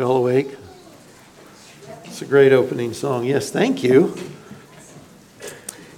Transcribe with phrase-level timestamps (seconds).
[0.00, 0.56] We all awake?
[2.06, 3.26] It's a great opening song.
[3.26, 4.16] Yes, thank you.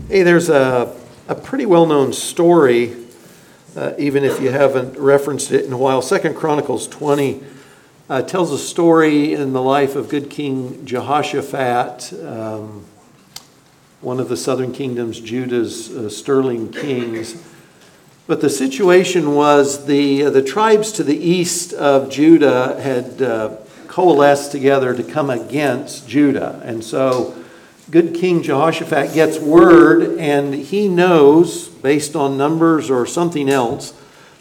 [0.09, 0.93] Hey, there's a,
[1.29, 2.96] a pretty well known story,
[3.77, 6.02] uh, even if you haven't referenced it in a while.
[6.02, 7.45] Second Chronicles 20
[8.11, 12.84] uh, tells a story in the life of good King Jehoshaphat, um,
[14.00, 17.41] one of the southern kingdoms, Judah's uh, sterling kings.
[18.27, 23.22] But the situation was the, uh, the tribes to the east of Judah had
[23.93, 26.63] coalesced together to come against Judah.
[26.64, 27.37] And so
[27.91, 33.92] good King Jehoshaphat gets word, and he knows, based on numbers or something else,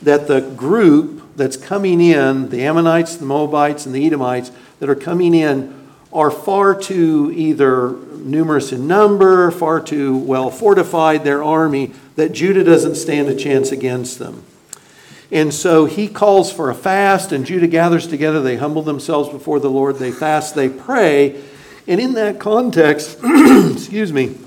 [0.01, 4.95] that the group that's coming in, the Ammonites, the Moabites, and the Edomites that are
[4.95, 11.91] coming in, are far too either numerous in number, far too well fortified, their army,
[12.15, 14.45] that Judah doesn't stand a chance against them.
[15.31, 18.41] And so he calls for a fast, and Judah gathers together.
[18.41, 19.97] They humble themselves before the Lord.
[19.97, 21.41] They fast, they pray.
[21.87, 24.37] And in that context, excuse me,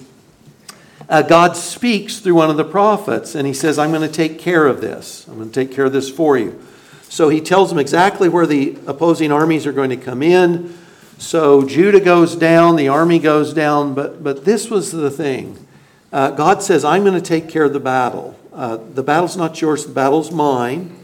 [1.08, 4.38] uh, God speaks through one of the prophets, and he says, I'm going to take
[4.38, 5.26] care of this.
[5.28, 6.62] I'm going to take care of this for you.
[7.08, 10.76] So he tells them exactly where the opposing armies are going to come in.
[11.18, 15.66] So Judah goes down, the army goes down, but, but this was the thing.
[16.12, 18.36] Uh, God says, I'm going to take care of the battle.
[18.54, 20.96] Uh, the battle's not yours, the battle's mine.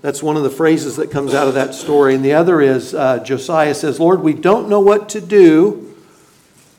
[0.00, 2.14] That's one of the phrases that comes out of that story.
[2.14, 5.94] And the other is uh, Josiah says, Lord, we don't know what to do,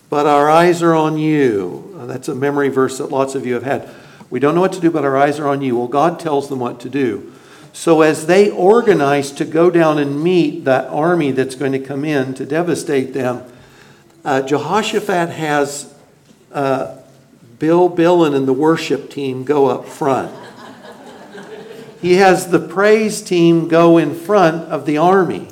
[0.09, 1.95] but our eyes are on you.
[1.99, 3.89] Uh, that's a memory verse that lots of you have had.
[4.31, 5.77] We don't know what to do, but our eyes are on you.
[5.77, 7.31] Well, God tells them what to do.
[7.71, 12.03] So as they organize to go down and meet that army that's going to come
[12.03, 13.43] in to devastate them,
[14.25, 15.93] uh, Jehoshaphat has
[16.51, 16.97] uh,
[17.59, 20.31] Bill Billen and the worship team go up front.
[22.01, 25.47] he has the praise team go in front of the army.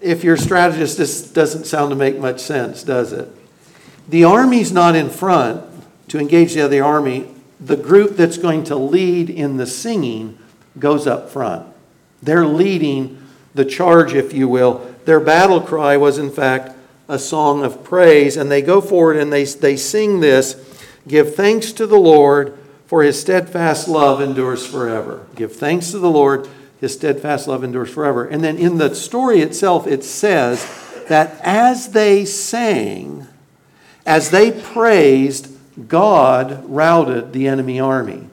[0.00, 3.28] If you're a strategist, this doesn't sound to make much sense, does it?
[4.08, 5.64] The army's not in front
[6.08, 7.28] to engage the other army.
[7.58, 10.38] The group that's going to lead in the singing
[10.78, 11.66] goes up front.
[12.22, 13.22] They're leading
[13.54, 14.94] the charge, if you will.
[15.04, 16.73] Their battle cry was, in fact,
[17.08, 18.36] a song of praise.
[18.36, 20.54] And they go forward and they, they sing this
[21.06, 22.56] Give thanks to the Lord,
[22.86, 25.26] for his steadfast love endures forever.
[25.34, 26.48] Give thanks to the Lord,
[26.80, 28.26] his steadfast love endures forever.
[28.26, 30.66] And then in the story itself, it says
[31.08, 33.26] that as they sang,
[34.06, 35.50] as they praised,
[35.88, 38.28] God routed the enemy army.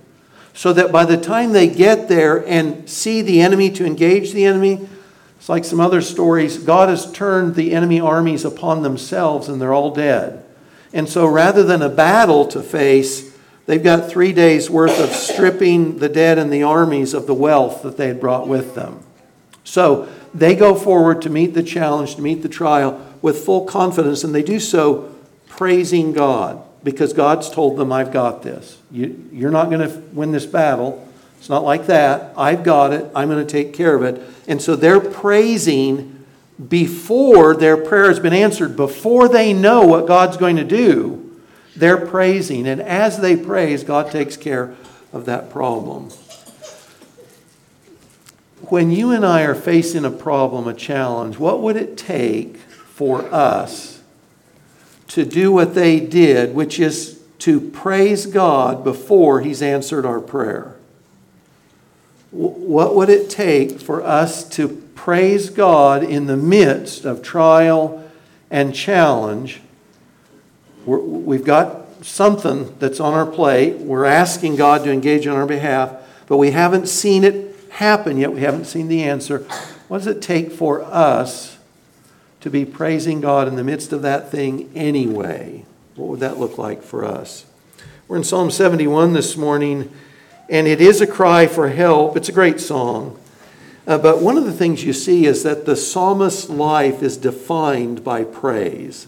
[0.54, 4.46] So that by the time they get there and see the enemy to engage the
[4.46, 4.88] enemy,
[5.52, 6.58] like some other stories.
[6.58, 10.46] God has turned the enemy armies upon themselves and they're all dead.
[10.94, 13.36] And so rather than a battle to face,
[13.66, 17.84] they've got three days' worth of stripping the dead and the armies of the wealth
[17.84, 19.04] that they had brought with them.
[19.66, 24.24] So they go forward to meet the challenge, to meet the trial with full confidence,
[24.24, 25.14] and they do so
[25.50, 28.78] praising God because God's told them, I've got this.
[28.90, 31.06] You, you're not going to win this battle.
[31.42, 32.36] It's not like that.
[32.38, 33.10] I've got it.
[33.16, 34.22] I'm going to take care of it.
[34.48, 36.24] And so they're praising
[36.70, 41.36] before their prayer has been answered, before they know what God's going to do.
[41.76, 42.68] They're praising.
[42.68, 44.76] And as they praise, God takes care
[45.12, 46.12] of that problem.
[48.70, 53.24] When you and I are facing a problem, a challenge, what would it take for
[53.34, 54.04] us
[55.08, 60.76] to do what they did, which is to praise God before He's answered our prayer?
[62.32, 68.10] What would it take for us to praise God in the midst of trial
[68.50, 69.62] and challenge?
[70.86, 73.78] we have got something that's on our plate.
[73.78, 75.94] We're asking God to engage on our behalf,
[76.28, 78.34] but we haven't seen it happen yet.
[78.34, 79.40] We haven't seen the answer.
[79.88, 81.58] What does it take for us
[82.40, 85.66] to be praising God in the midst of that thing anyway?
[85.96, 87.46] What would that look like for us?
[88.08, 89.92] We're in Psalm 71 this morning
[90.52, 92.18] and it is a cry for help.
[92.18, 93.18] It's a great song.
[93.88, 98.04] Uh, but one of the things you see is that the psalmist's life is defined
[98.04, 99.08] by praise.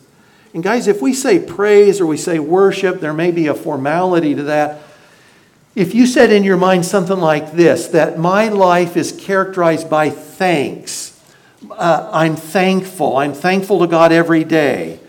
[0.53, 4.33] And guys, if we say praise or we say worship, there may be a formality
[4.35, 4.81] to that.
[5.75, 10.11] If you said in your mind something like this, that my life is characterized by
[10.11, 11.19] thanks,
[11.71, 13.17] uh, I'm thankful.
[13.17, 14.99] I'm thankful to God every day.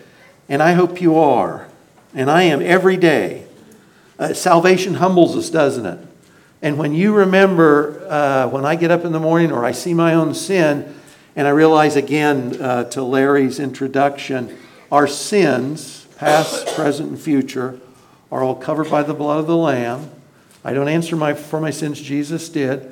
[0.49, 1.69] And I hope you are.
[2.13, 3.47] And I am every day.
[4.19, 5.99] Uh, salvation humbles us, doesn't it?
[6.61, 9.93] And when you remember, uh, when I get up in the morning or I see
[9.93, 10.95] my own sin,
[11.35, 14.57] and I realize again uh, to Larry's introduction,
[14.91, 17.79] our sins, past, present, and future,
[18.31, 20.09] are all covered by the blood of the Lamb.
[20.63, 22.91] I don't answer my, for my sins, Jesus did.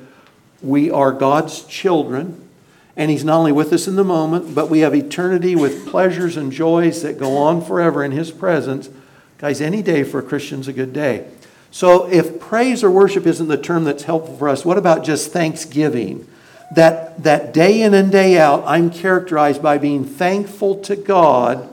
[0.62, 2.48] We are God's children.
[2.96, 6.36] And He's not only with us in the moment, but we have eternity with pleasures
[6.36, 8.88] and joys that go on forever in His presence.
[9.38, 11.26] Guys, any day for a Christian's a good day.
[11.74, 15.32] So if praise or worship isn't the term that's helpful for us, what about just
[15.32, 16.24] thanksgiving?
[16.76, 21.68] That, that day in and day out, I'm characterized by being thankful to God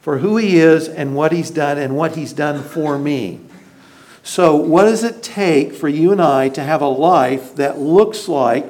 [0.00, 3.38] for who He is and what He's done and what He's done for me.
[4.24, 8.26] So, what does it take for you and I to have a life that looks
[8.26, 8.68] like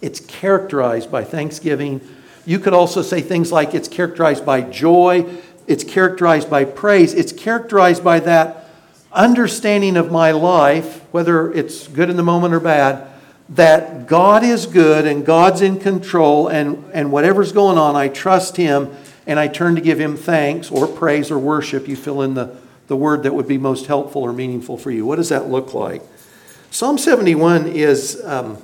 [0.00, 2.00] it's characterized by thanksgiving?
[2.44, 5.26] You could also say things like it's characterized by joy,
[5.66, 8.62] it's characterized by praise, it's characterized by that
[9.16, 13.08] understanding of my life, whether it's good in the moment or bad,
[13.48, 18.56] that God is good and God's in control, and, and whatever's going on, I trust
[18.56, 18.94] Him
[19.26, 21.88] and I turn to give Him thanks or praise or worship.
[21.88, 25.04] You fill in the the word that would be most helpful or meaningful for you.
[25.04, 26.02] What does that look like?
[26.70, 28.58] Psalm 71 is um,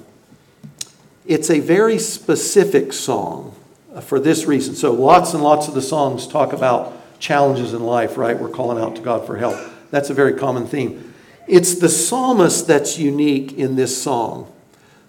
[1.27, 3.55] it's a very specific song
[4.03, 4.75] for this reason.
[4.75, 8.39] So lots and lots of the songs talk about challenges in life, right?
[8.39, 9.72] We're calling out to God for help.
[9.93, 11.15] That's a very common theme.
[11.47, 14.51] It's the psalmist that's unique in this song.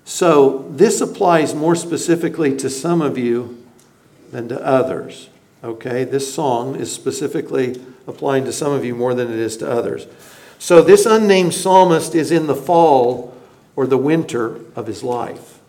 [0.04, 3.64] So this applies more specifically to some of you
[4.32, 5.30] than to others.
[5.64, 9.72] Okay, this song is specifically applying to some of you more than it is to
[9.72, 10.06] others.
[10.60, 13.34] So this unnamed psalmist is in the fall
[13.78, 15.60] or the winter of his life.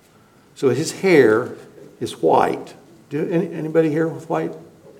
[0.56, 1.54] So his hair
[2.00, 2.74] is white.
[3.10, 4.52] Do any, anybody here with white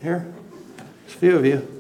[0.03, 0.33] hair?
[0.79, 1.74] a few of you.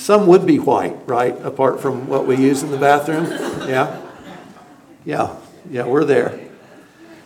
[0.00, 1.38] Some would be white, right?
[1.42, 3.26] Apart from what we use in the bathroom.
[3.68, 4.00] Yeah?
[5.04, 5.36] Yeah.
[5.70, 6.40] Yeah, we're there.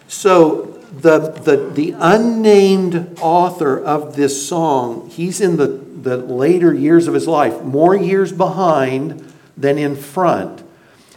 [0.09, 7.07] So the, the, the unnamed author of this song, he's in the, the later years
[7.07, 10.65] of his life, more years behind than in front.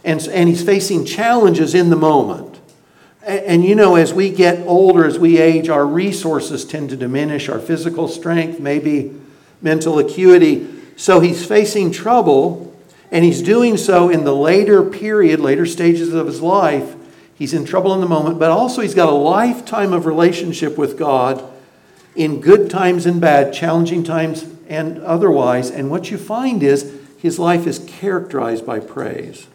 [0.04, 2.60] And, and he's facing challenges in the moment.
[3.26, 6.96] And, and you know, as we get older, as we age, our resources tend to
[6.96, 9.12] diminish, our physical strength, maybe
[9.60, 10.76] mental acuity.
[10.98, 12.76] So he's facing trouble,
[13.10, 16.94] and he's doing so in the later period, later stages of his life
[17.38, 20.98] He's in trouble in the moment, but also he's got a lifetime of relationship with
[20.98, 21.48] God
[22.16, 25.70] in good times and bad, challenging times and otherwise.
[25.70, 29.46] And what you find is his life is characterized by praise.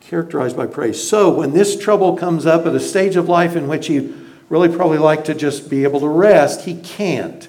[0.00, 1.02] Characterized by praise.
[1.02, 4.14] So when this trouble comes up at a stage of life in which he'd
[4.48, 7.48] really probably like to just be able to rest, he can't.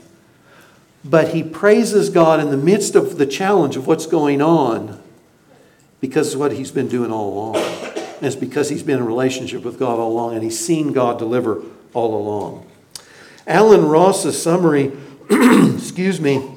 [1.04, 5.02] But he praises God in the midst of the challenge of what's going on
[6.00, 7.56] because of what he's been doing all along.
[7.56, 11.18] And it's because he's been in relationship with God all along and he's seen God
[11.18, 11.64] deliver
[11.94, 12.68] all along.
[13.48, 14.92] Allen Ross's summary,
[15.30, 16.48] excuse me,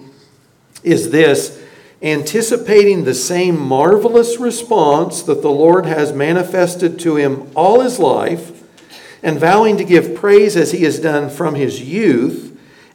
[0.83, 1.63] is this
[2.03, 8.63] anticipating the same marvelous response that the Lord has manifested to him all his life,
[9.23, 12.44] and vowing to give praise as he has done from his youth,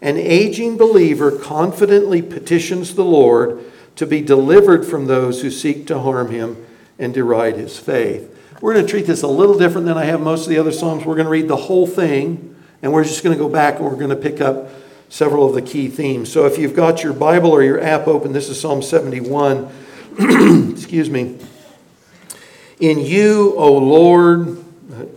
[0.01, 3.63] an aging believer confidently petitions the Lord
[3.95, 6.65] to be delivered from those who seek to harm him
[6.97, 8.35] and deride his faith.
[8.61, 10.71] We're going to treat this a little different than I have most of the other
[10.71, 11.05] Psalms.
[11.05, 13.85] We're going to read the whole thing, and we're just going to go back and
[13.85, 14.69] we're going to pick up
[15.09, 16.31] several of the key themes.
[16.31, 19.69] So if you've got your Bible or your app open, this is Psalm 71.
[20.71, 21.37] Excuse me.
[22.79, 24.63] In you, O Lord,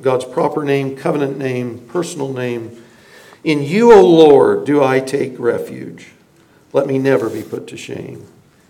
[0.00, 2.81] God's proper name, covenant name, personal name,
[3.44, 6.08] in you, O Lord, do I take refuge.
[6.72, 8.26] Let me never be put to shame.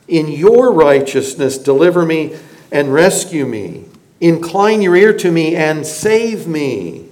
[0.08, 2.36] In your righteousness, deliver me
[2.70, 3.84] and rescue me.
[4.20, 7.08] Incline your ear to me and save me.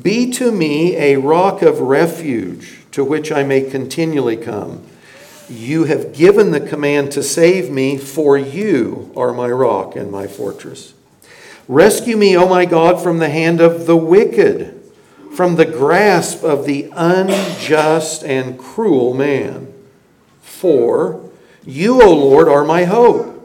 [0.00, 4.86] Be to me a rock of refuge to which I may continually come.
[5.48, 10.26] You have given the command to save me, for you are my rock and my
[10.26, 10.94] fortress.
[11.68, 14.75] Rescue me, O my God, from the hand of the wicked,
[15.36, 19.72] from the grasp of the unjust and cruel man.
[20.40, 21.30] For
[21.64, 23.36] you, O Lord, are my hope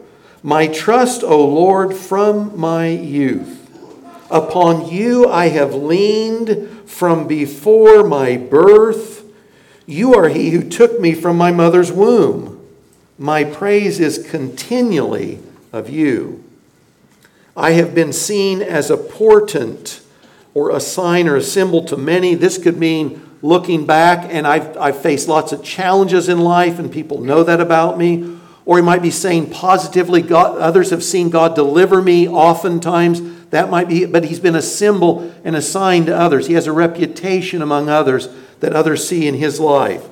[0.42, 3.60] my trust, O Lord, from my youth.
[4.28, 9.24] Upon you I have leaned from before my birth.
[9.86, 12.58] You are he who took me from my mother's womb.
[13.18, 15.38] My praise is continually
[15.72, 16.42] of you.
[17.56, 20.01] I have been seen as a portent
[20.54, 22.34] or a sign or a symbol to many.
[22.34, 26.90] This could mean looking back, and I've, I've faced lots of challenges in life, and
[26.90, 28.38] people know that about me.
[28.64, 33.48] Or he might be saying positively, God, others have seen God deliver me oftentimes.
[33.50, 36.46] That might be, but he's been a symbol and a sign to others.
[36.46, 38.28] He has a reputation among others
[38.60, 40.08] that others see in his life.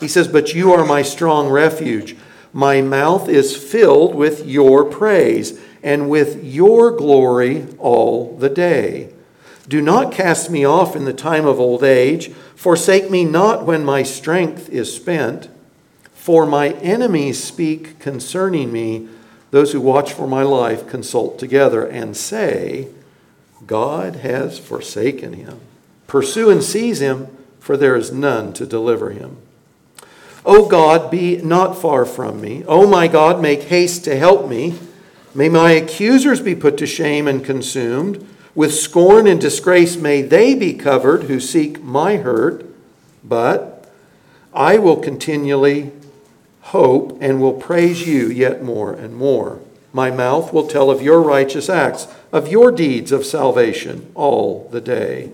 [0.00, 2.16] He says, But you are my strong refuge.
[2.52, 9.11] My mouth is filled with your praise and with your glory all the day.
[9.68, 12.32] Do not cast me off in the time of old age.
[12.56, 15.48] Forsake me not when my strength is spent.
[16.14, 19.08] For my enemies speak concerning me.
[19.50, 22.88] Those who watch for my life consult together and say,
[23.66, 25.60] God has forsaken him.
[26.06, 27.28] Pursue and seize him,
[27.60, 29.36] for there is none to deliver him.
[30.44, 32.64] O God, be not far from me.
[32.66, 34.78] O my God, make haste to help me.
[35.34, 38.26] May my accusers be put to shame and consumed.
[38.54, 42.66] With scorn and disgrace may they be covered who seek my hurt.
[43.24, 43.90] But
[44.52, 45.92] I will continually
[46.60, 49.60] hope and will praise you yet more and more.
[49.92, 54.80] My mouth will tell of your righteous acts, of your deeds of salvation all the
[54.80, 55.30] day.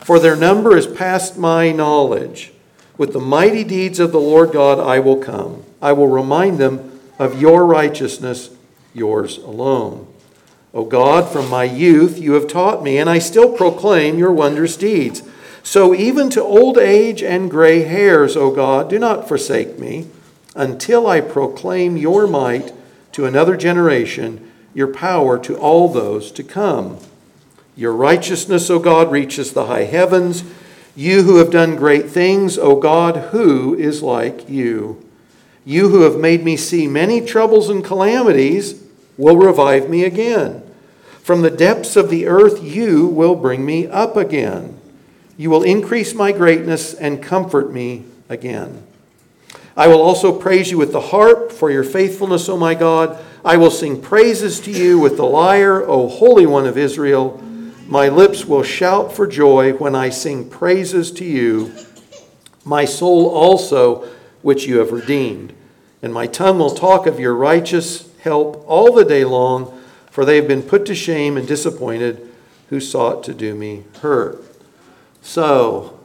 [0.00, 2.52] For their number is past my knowledge.
[2.96, 5.64] With the mighty deeds of the Lord God I will come.
[5.80, 8.50] I will remind them of your righteousness,
[8.94, 10.07] yours alone.
[10.78, 14.76] O God, from my youth you have taught me, and I still proclaim your wondrous
[14.76, 15.24] deeds.
[15.64, 20.06] So even to old age and gray hairs, O God, do not forsake me,
[20.54, 22.72] until I proclaim your might
[23.10, 26.98] to another generation, your power to all those to come.
[27.74, 30.44] Your righteousness, O God, reaches the high heavens.
[30.94, 35.04] You who have done great things, O God, who is like you?
[35.64, 38.80] You who have made me see many troubles and calamities
[39.16, 40.62] will revive me again.
[41.28, 44.80] From the depths of the earth, you will bring me up again.
[45.36, 48.82] You will increase my greatness and comfort me again.
[49.76, 53.22] I will also praise you with the harp for your faithfulness, O my God.
[53.44, 57.38] I will sing praises to you with the lyre, O Holy One of Israel.
[57.86, 61.74] My lips will shout for joy when I sing praises to you,
[62.64, 64.08] my soul also,
[64.40, 65.52] which you have redeemed.
[66.00, 69.77] And my tongue will talk of your righteous help all the day long,
[70.10, 72.28] for they have been put to shame and disappointed
[72.70, 74.44] who sought to do me hurt.
[75.22, 75.98] So,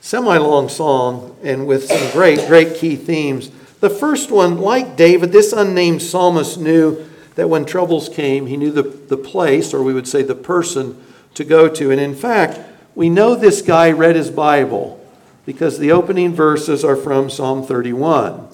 [0.00, 3.50] semi long song, and with some great, great key themes.
[3.80, 8.72] The first one, like David, this unnamed psalmist knew that when troubles came, he knew
[8.72, 11.00] the, the place, or we would say the person,
[11.34, 11.90] to go to.
[11.92, 12.58] And in fact,
[12.96, 15.00] we know this guy read his Bible
[15.46, 18.48] because the opening verses are from Psalm 31.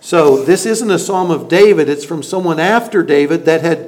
[0.00, 3.85] So this isn't a psalm of David, it's from someone after David that had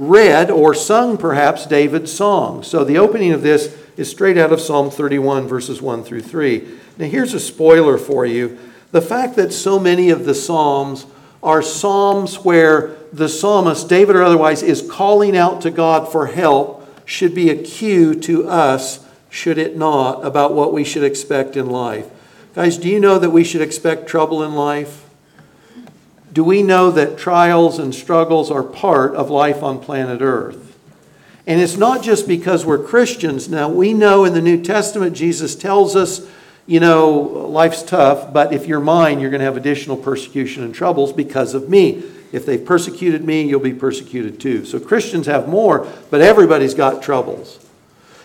[0.00, 2.62] read or sung perhaps David's song.
[2.62, 6.78] So the opening of this is straight out of Psalm 31, verses 1 through 3.
[6.96, 8.58] Now here's a spoiler for you.
[8.92, 11.04] The fact that so many of the Psalms
[11.42, 16.88] are Psalms where the psalmist, David or otherwise, is calling out to God for help
[17.04, 21.68] should be a cue to us, should it not, about what we should expect in
[21.68, 22.08] life.
[22.54, 24.99] Guys, do you know that we should expect trouble in life?
[26.32, 30.76] Do we know that trials and struggles are part of life on planet Earth?
[31.46, 33.48] And it's not just because we're Christians.
[33.48, 36.28] Now, we know in the New Testament, Jesus tells us,
[36.66, 40.72] you know, life's tough, but if you're mine, you're going to have additional persecution and
[40.72, 42.04] troubles because of me.
[42.30, 44.64] If they've persecuted me, you'll be persecuted too.
[44.64, 47.66] So Christians have more, but everybody's got troubles.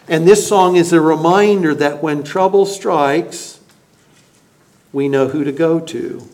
[0.08, 3.60] And this song is a reminder that when trouble strikes,
[4.94, 6.30] we know who to go to.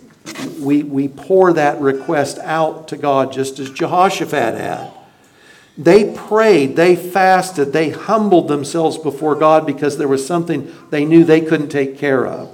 [0.60, 4.92] We, we pour that request out to God just as Jehoshaphat had.
[5.78, 11.24] They prayed, they fasted, they humbled themselves before God because there was something they knew
[11.24, 12.52] they couldn't take care of.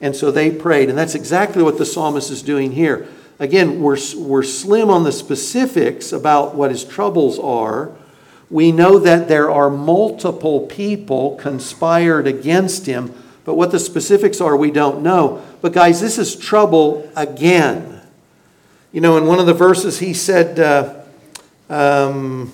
[0.00, 0.88] And so they prayed.
[0.88, 3.08] And that's exactly what the psalmist is doing here.
[3.38, 7.92] Again, we're, we're slim on the specifics about what his troubles are.
[8.50, 13.14] We know that there are multiple people conspired against him,
[13.48, 15.42] but what the specifics are, we don't know.
[15.62, 18.02] But, guys, this is trouble again.
[18.92, 21.00] You know, in one of the verses, he said, uh,
[21.70, 22.52] um,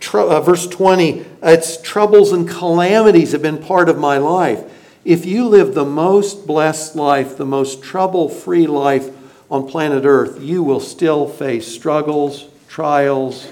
[0.00, 4.62] tr- uh, verse 20, it's troubles and calamities have been part of my life.
[5.02, 9.08] If you live the most blessed life, the most trouble free life,
[9.50, 13.48] on planet Earth, you will still face struggles, trials,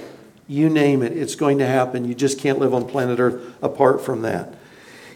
[0.46, 1.16] you name it.
[1.16, 2.04] It's going to happen.
[2.04, 4.56] You just can't live on planet Earth apart from that.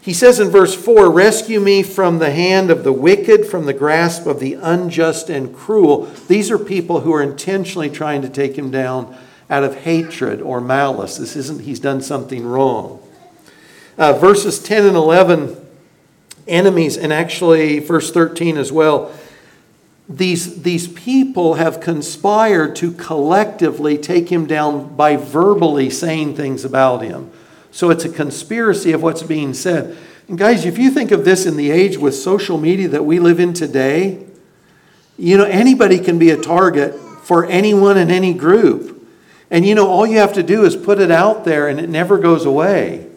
[0.05, 3.73] He says in verse 4 Rescue me from the hand of the wicked, from the
[3.73, 6.05] grasp of the unjust and cruel.
[6.27, 9.17] These are people who are intentionally trying to take him down
[9.49, 11.17] out of hatred or malice.
[11.17, 13.01] This isn't he's done something wrong.
[13.97, 15.57] Uh, verses 10 and 11,
[16.47, 19.11] enemies, and actually verse 13 as well
[20.07, 27.01] these, these people have conspired to collectively take him down by verbally saying things about
[27.01, 27.31] him.
[27.75, 29.97] So it's a conspiracy of what's being said.
[30.29, 33.19] And guys, if you think of this in the age with social media that we
[33.19, 34.25] live in today,
[35.17, 39.05] you know, anybody can be a target for anyone in any group.
[39.51, 41.89] And you know, all you have to do is put it out there and it
[41.89, 43.09] never goes away.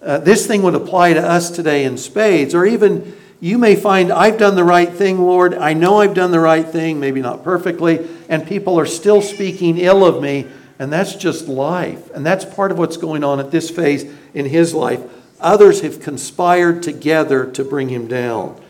[0.00, 4.10] Uh, this thing would apply to us today in spades, or even you may find,
[4.10, 5.52] I've done the right thing, Lord.
[5.52, 9.76] I know I've done the right thing, maybe not perfectly, and people are still speaking
[9.76, 10.46] ill of me,
[10.78, 12.10] and that's just life.
[12.10, 15.00] And that's part of what's going on at this phase in his life.
[15.40, 18.60] Others have conspired together to bring him down.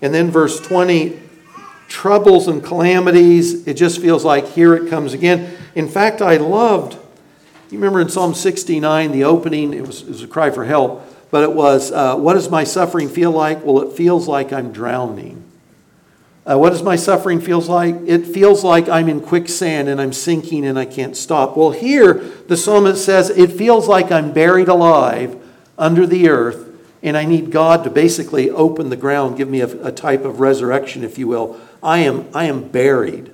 [0.00, 1.20] And then verse 20
[1.88, 5.56] troubles and calamities, it just feels like here it comes again.
[5.74, 6.94] In fact, I loved,
[7.70, 11.04] you remember in Psalm 69, the opening, it was, it was a cry for help
[11.30, 13.64] but it was, uh, what does my suffering feel like?
[13.64, 15.44] Well, it feels like I'm drowning.
[16.48, 17.94] Uh, what does my suffering feels like?
[18.06, 21.58] It feels like I'm in quicksand and I'm sinking and I can't stop.
[21.58, 25.38] Well, here the psalmist says it feels like I'm buried alive
[25.76, 26.66] under the earth
[27.02, 30.40] and I need God to basically open the ground, give me a, a type of
[30.40, 31.60] resurrection, if you will.
[31.82, 33.30] I am, I am buried.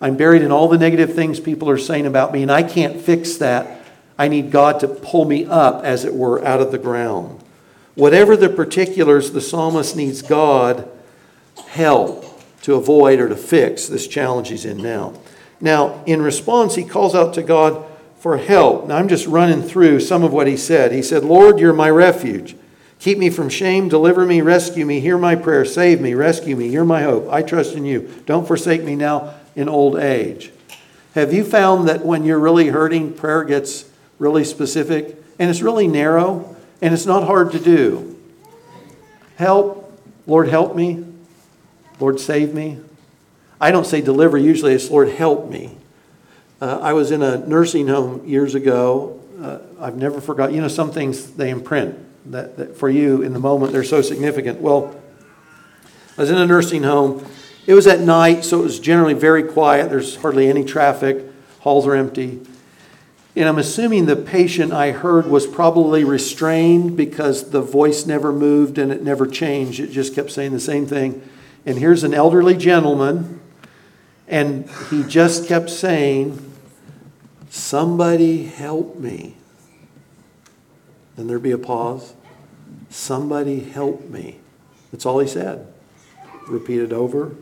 [0.00, 3.00] I'm buried in all the negative things people are saying about me, and I can't
[3.00, 3.80] fix that.
[4.18, 7.42] I need God to pull me up, as it were, out of the ground.
[7.94, 10.90] Whatever the particulars, the psalmist needs God
[11.68, 12.23] help
[12.64, 15.12] to avoid or to fix this challenge he's in now.
[15.60, 17.84] Now, in response, he calls out to God
[18.16, 18.86] for help.
[18.86, 20.90] Now, I'm just running through some of what he said.
[20.90, 22.56] He said, Lord, you're my refuge.
[23.00, 26.66] Keep me from shame, deliver me, rescue me, hear my prayer, save me, rescue me,
[26.68, 27.30] you're my hope.
[27.30, 28.10] I trust in you.
[28.24, 30.50] Don't forsake me now in old age.
[31.14, 35.86] Have you found that when you're really hurting, prayer gets really specific, and it's really
[35.86, 38.18] narrow, and it's not hard to do.
[39.36, 41.04] Help, Lord, help me.
[42.00, 42.80] Lord, save me.
[43.60, 45.76] I don't say deliver, usually it's Lord, help me.
[46.60, 49.20] Uh, I was in a nursing home years ago.
[49.40, 50.52] Uh, I've never forgot.
[50.52, 51.98] You know, some things they imprint
[52.30, 54.60] that, that for you in the moment they're so significant.
[54.60, 54.94] Well,
[56.16, 57.26] I was in a nursing home.
[57.66, 59.90] It was at night, so it was generally very quiet.
[59.90, 61.24] There's hardly any traffic.
[61.60, 62.40] Halls are empty.
[63.36, 68.78] And I'm assuming the patient I heard was probably restrained because the voice never moved
[68.78, 69.80] and it never changed.
[69.80, 71.28] It just kept saying the same thing.
[71.66, 73.40] And here's an elderly gentleman,
[74.28, 76.52] and he just kept saying,
[77.48, 79.36] Somebody help me.
[81.16, 82.14] Then there'd be a pause.
[82.90, 84.38] Somebody help me.
[84.90, 85.72] That's all he said.
[86.48, 87.34] Repeated over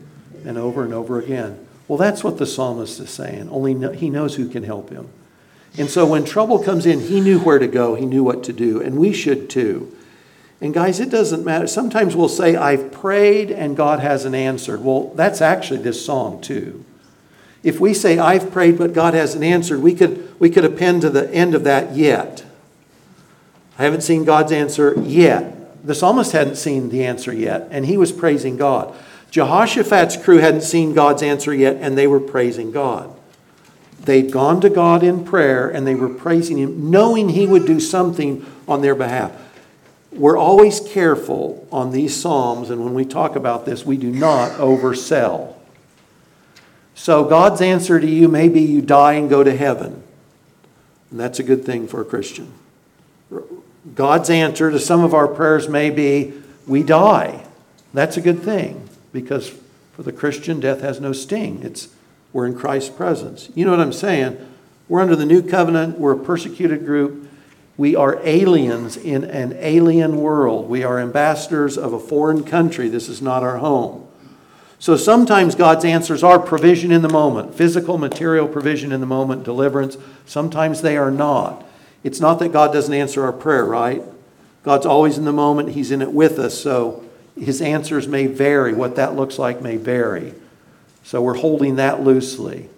[0.45, 1.67] and over and over again.
[1.87, 5.09] Well, that's what the psalmist is saying, only he knows who can help him.
[5.77, 8.53] And so when trouble comes in, he knew where to go, he knew what to
[8.53, 9.95] do, and we should too.
[10.63, 11.67] And guys, it doesn't matter.
[11.67, 14.81] Sometimes we'll say, I've prayed and God hasn't answered.
[14.81, 16.85] Well, that's actually this song too.
[17.63, 21.09] If we say, I've prayed but God hasn't answered, we could, we could append to
[21.09, 22.45] the end of that yet.
[23.77, 25.85] I haven't seen God's answer yet.
[25.85, 28.95] The psalmist hadn't seen the answer yet, and he was praising God.
[29.31, 33.13] Jehoshaphat's crew hadn't seen God's answer yet, and they were praising God.
[33.99, 37.79] They'd gone to God in prayer and they were praising Him, knowing He would do
[37.79, 39.31] something on their behalf.
[40.15, 44.51] We're always careful on these Psalms, and when we talk about this, we do not
[44.53, 45.55] oversell.
[46.95, 50.03] So, God's answer to you may be you die and go to heaven.
[51.09, 52.53] And that's a good thing for a Christian.
[53.95, 56.33] God's answer to some of our prayers may be
[56.67, 57.45] we die.
[57.93, 59.53] That's a good thing because
[59.93, 61.61] for the Christian, death has no sting.
[61.63, 61.89] It's
[62.31, 63.49] we're in Christ's presence.
[63.53, 64.37] You know what I'm saying?
[64.89, 65.99] We're under the new covenant.
[65.99, 67.29] We're a persecuted group.
[67.75, 70.69] We are aliens in an alien world.
[70.69, 72.87] We are ambassadors of a foreign country.
[72.87, 74.07] This is not our home.
[74.77, 79.43] So sometimes God's answers are provision in the moment, physical, material provision in the moment,
[79.43, 79.97] deliverance.
[80.25, 81.65] Sometimes they are not.
[82.03, 84.03] It's not that God doesn't answer our prayer, right?
[84.63, 86.59] God's always in the moment, He's in it with us.
[86.59, 87.03] So
[87.39, 88.73] His answers may vary.
[88.73, 90.33] What that looks like may vary.
[91.03, 92.69] So we're holding that loosely.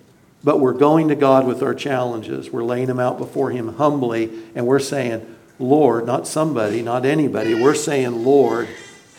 [0.46, 2.52] But we're going to God with our challenges.
[2.52, 7.56] We're laying them out before Him humbly, and we're saying, Lord, not somebody, not anybody,
[7.56, 8.70] we're saying, Lord,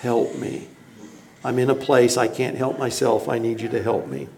[0.01, 0.69] help me.
[1.43, 3.29] I'm in a place I can't help myself.
[3.29, 4.29] I need you to help me.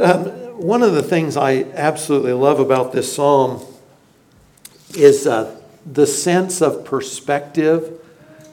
[0.00, 0.24] Um,
[0.58, 3.64] one of the things I absolutely love about this psalm
[4.96, 8.00] is uh, the sense of perspective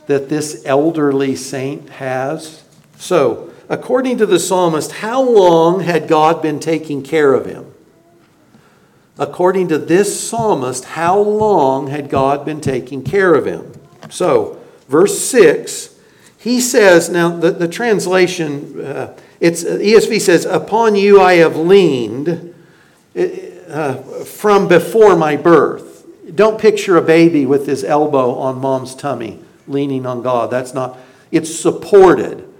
[0.06, 2.63] that this elderly saint has.
[2.97, 7.73] So, according to the psalmist, how long had God been taking care of him?
[9.17, 13.71] According to this psalmist, how long had God been taking care of him?
[14.10, 15.95] So, verse 6,
[16.38, 22.53] he says, now the, the translation, uh, it's, ESV says, Upon you I have leaned
[23.15, 26.05] uh, from before my birth.
[26.36, 30.51] Don't picture a baby with his elbow on mom's tummy leaning on God.
[30.51, 30.97] That's not,
[31.31, 32.50] it's supported.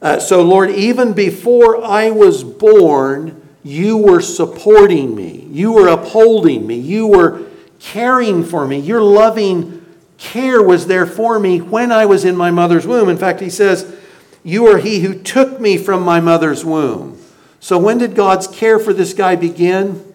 [0.00, 5.48] Uh, so, Lord, even before I was born, you were supporting me.
[5.50, 6.76] You were upholding me.
[6.76, 7.46] You were
[7.80, 8.78] caring for me.
[8.78, 9.84] Your loving
[10.16, 13.08] care was there for me when I was in my mother's womb.
[13.08, 13.96] In fact, he says,
[14.44, 17.18] You are he who took me from my mother's womb.
[17.60, 20.14] So when did God's care for this guy begin?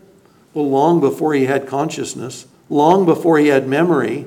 [0.53, 4.25] Well, long before he had consciousness, long before he had memory.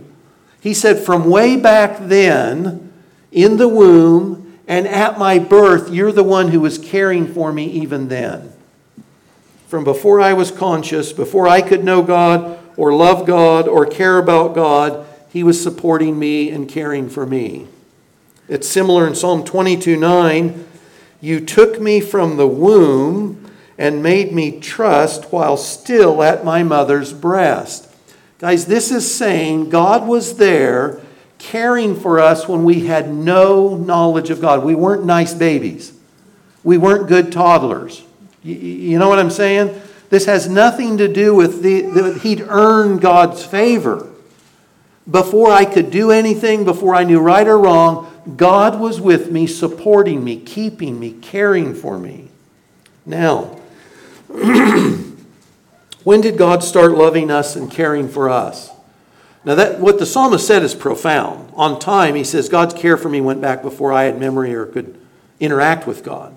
[0.60, 2.92] He said, From way back then,
[3.32, 7.66] in the womb and at my birth, you're the one who was caring for me
[7.66, 8.52] even then.
[9.68, 14.18] From before I was conscious, before I could know God or love God or care
[14.18, 17.68] about God, he was supporting me and caring for me.
[18.48, 20.66] It's similar in Psalm 22 9.
[21.20, 27.12] You took me from the womb and made me trust while still at my mother's
[27.12, 27.88] breast.
[28.38, 31.00] Guys, this is saying God was there
[31.38, 34.64] caring for us when we had no knowledge of God.
[34.64, 35.92] We weren't nice babies,
[36.62, 38.02] we weren't good toddlers.
[38.42, 39.80] You know what I'm saying?
[40.08, 44.08] This has nothing to do with the, the he'd earned God's favor.
[45.10, 49.46] Before I could do anything, before I knew right or wrong, God was with me,
[49.46, 52.28] supporting me, keeping me, caring for me.
[53.04, 53.60] Now,
[54.28, 58.70] when did God start loving us and caring for us?
[59.46, 61.52] Now, that, what the psalmist said is profound.
[61.54, 64.66] On time, he says, God's care for me went back before I had memory or
[64.66, 65.00] could
[65.38, 66.34] interact with God.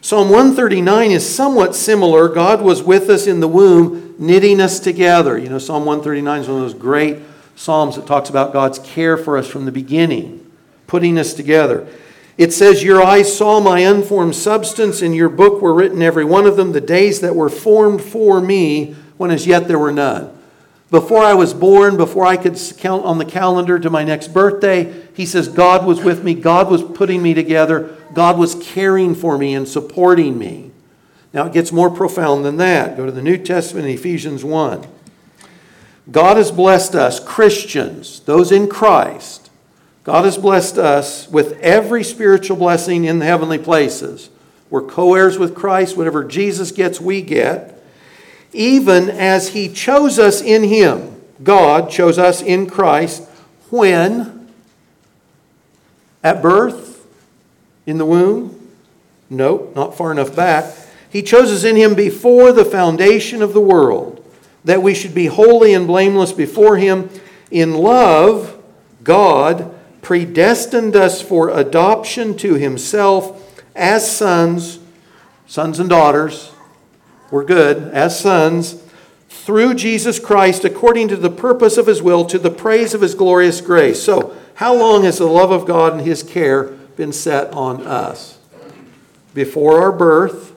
[0.00, 2.28] Psalm 139 is somewhat similar.
[2.28, 5.38] God was with us in the womb, knitting us together.
[5.38, 7.18] You know, Psalm 139 is one of those great
[7.54, 10.50] psalms that talks about God's care for us from the beginning,
[10.88, 11.86] putting us together.
[12.36, 16.46] It says, Your eyes saw my unformed substance, in your book were written every one
[16.46, 20.36] of them, the days that were formed for me, when as yet there were none.
[20.90, 25.06] Before I was born, before I could count on the calendar to my next birthday,
[25.14, 26.34] he says, God was with me.
[26.34, 27.96] God was putting me together.
[28.14, 30.70] God was caring for me and supporting me.
[31.34, 32.96] Now it gets more profound than that.
[32.96, 34.86] Go to the New Testament, Ephesians 1.
[36.10, 39.48] God has blessed us, Christians, those in Christ,
[40.08, 44.30] God has blessed us with every spiritual blessing in the heavenly places.
[44.70, 45.98] We're co heirs with Christ.
[45.98, 47.77] Whatever Jesus gets, we get.
[48.52, 51.20] Even as He chose us in Him.
[51.42, 53.22] God chose us in Christ
[53.70, 54.50] when?
[56.22, 57.06] At birth?
[57.86, 58.54] In the womb?
[59.30, 60.74] Nope, not far enough back.
[61.10, 64.24] He chose us in Him before the foundation of the world,
[64.64, 67.10] that we should be holy and blameless before Him.
[67.50, 68.62] In love,
[69.04, 74.78] God predestined us for adoption to himself as sons,
[75.46, 76.52] sons and daughters.
[77.30, 78.82] We're good, as sons,
[79.28, 83.14] through Jesus Christ, according to the purpose of his will, to the praise of his
[83.14, 84.02] glorious grace.
[84.02, 86.64] So, how long has the love of God and his care
[86.96, 88.38] been set on us?
[89.34, 90.54] Before our birth,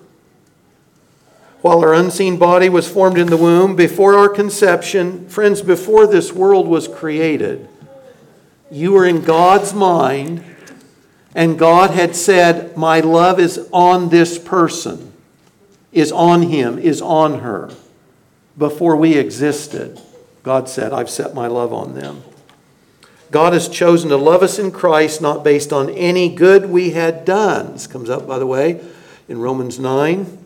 [1.62, 6.34] while our unseen body was formed in the womb, before our conception, friends, before this
[6.34, 7.68] world was created
[8.72, 10.44] you were in God's mind,
[11.36, 15.11] and God had said, My love is on this person,
[15.92, 17.72] is on him, is on her.
[18.58, 20.02] Before we existed,
[20.44, 22.24] God said, I've set my love on them.
[23.32, 27.24] God has chosen to love us in Christ, not based on any good we had
[27.24, 27.74] done.
[27.74, 28.82] This comes up, by the way,
[29.30, 30.38] in Romans 9.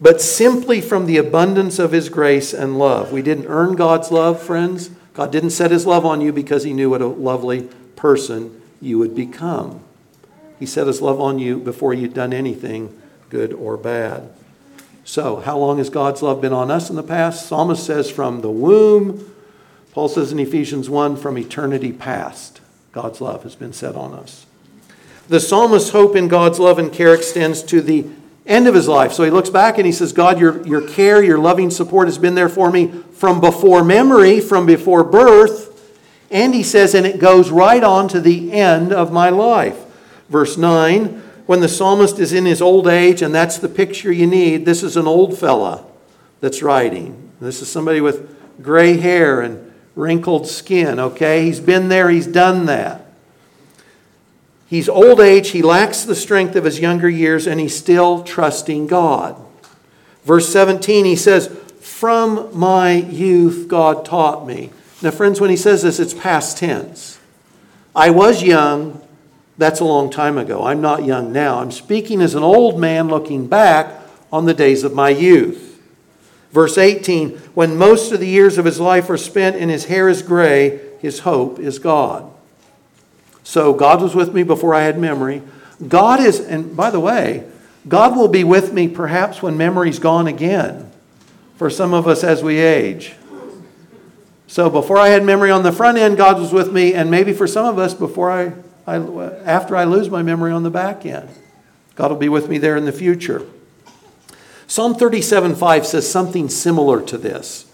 [0.00, 3.12] But simply from the abundance of his grace and love.
[3.12, 4.88] We didn't earn God's love, friends.
[5.12, 8.98] God didn't set his love on you because he knew what a lovely person you
[8.98, 9.80] would become.
[10.58, 14.30] He set his love on you before you'd done anything good or bad.
[15.04, 17.46] So, how long has God's love been on us in the past?
[17.46, 19.34] Psalmist says from the womb.
[19.92, 22.60] Paul says in Ephesians 1 from eternity past,
[22.92, 24.46] God's love has been set on us.
[25.28, 28.06] The psalmist's hope in God's love and care extends to the
[28.46, 29.12] end of his life.
[29.12, 32.18] So he looks back and he says, God, your, your care, your loving support has
[32.18, 35.68] been there for me from before memory, from before birth.
[36.30, 39.78] And he says, and it goes right on to the end of my life.
[40.28, 41.19] Verse 9,
[41.50, 44.84] when the psalmist is in his old age, and that's the picture you need, this
[44.84, 45.84] is an old fella
[46.40, 47.32] that's writing.
[47.40, 51.44] This is somebody with gray hair and wrinkled skin, okay?
[51.44, 53.04] He's been there, he's done that.
[54.68, 58.86] He's old age, he lacks the strength of his younger years, and he's still trusting
[58.86, 59.34] God.
[60.22, 61.48] Verse 17, he says,
[61.80, 64.70] From my youth, God taught me.
[65.02, 67.18] Now, friends, when he says this, it's past tense.
[67.92, 69.04] I was young,
[69.60, 70.64] that's a long time ago.
[70.64, 71.58] I'm not young now.
[71.60, 74.00] I'm speaking as an old man looking back
[74.32, 75.78] on the days of my youth.
[76.50, 80.08] Verse 18, when most of the years of his life are spent and his hair
[80.08, 82.32] is gray, his hope is God.
[83.44, 85.42] So God was with me before I had memory.
[85.86, 87.46] God is, and by the way,
[87.86, 90.90] God will be with me perhaps when memory's gone again
[91.56, 93.12] for some of us as we age.
[94.46, 97.32] So before I had memory on the front end, God was with me, and maybe
[97.32, 98.52] for some of us, before I,
[98.90, 98.96] I
[99.44, 101.28] after I lose my memory on the back end,
[101.94, 103.46] God will be with me there in the future.
[104.66, 107.66] Psalm 37 5 says something similar to this.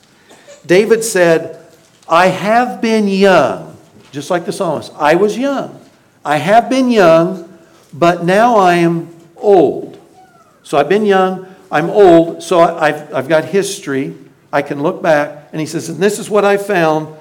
[0.66, 1.64] David said,
[2.08, 3.76] I have been young,
[4.12, 4.92] just like the psalmist.
[4.96, 5.80] I was young.
[6.24, 7.58] I have been young,
[7.92, 10.00] but now I am old.
[10.62, 14.16] So I've been young, I'm old, so I've, I've got history.
[14.52, 15.50] I can look back.
[15.52, 17.16] And he says, and this is what I found.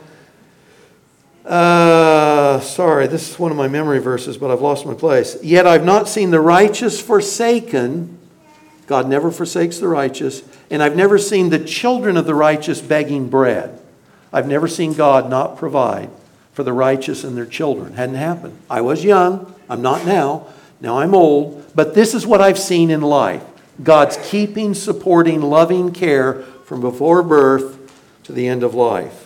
[1.45, 5.41] Uh, sorry, this is one of my memory verses, but I've lost my place.
[5.43, 8.17] Yet I've not seen the righteous forsaken.
[8.87, 10.41] God never forsakes the righteous.
[10.71, 13.79] And I've never seen the children of the righteous begging bread.
[14.33, 16.09] I've never seen God not provide
[16.53, 17.93] for the righteous and their children.
[17.93, 18.57] Hadn't happened.
[18.69, 19.53] I was young.
[19.69, 20.47] I'm not now.
[20.81, 21.63] Now I'm old.
[21.75, 23.43] But this is what I've seen in life
[23.83, 27.77] God's keeping, supporting, loving care from before birth
[28.23, 29.24] to the end of life.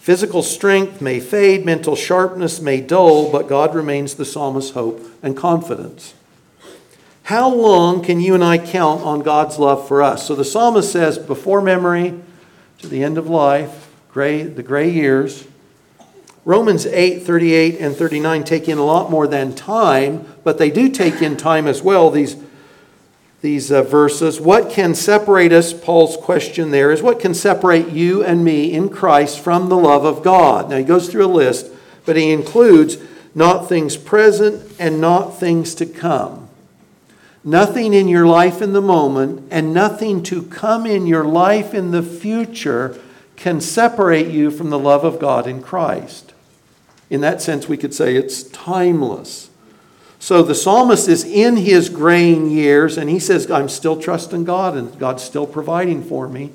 [0.00, 5.36] Physical strength may fade, mental sharpness may dull, but God remains the psalmist's hope and
[5.36, 6.14] confidence.
[7.24, 10.26] How long can you and I count on God's love for us?
[10.26, 12.18] So the psalmist says, before memory
[12.78, 15.46] to the end of life, gray, the gray years.
[16.46, 20.88] Romans 8, 38, and 39 take in a lot more than time, but they do
[20.88, 22.36] take in time as well, these
[23.40, 24.40] these uh, verses.
[24.40, 28.88] What can separate us, Paul's question there, is what can separate you and me in
[28.88, 30.70] Christ from the love of God?
[30.70, 31.66] Now, he goes through a list,
[32.04, 32.98] but he includes
[33.34, 36.48] not things present and not things to come.
[37.42, 41.90] Nothing in your life in the moment and nothing to come in your life in
[41.90, 43.00] the future
[43.36, 46.34] can separate you from the love of God in Christ.
[47.08, 49.49] In that sense, we could say it's timeless.
[50.20, 54.76] So the psalmist is in his graying years, and he says, I'm still trusting God,
[54.76, 56.52] and God's still providing for me.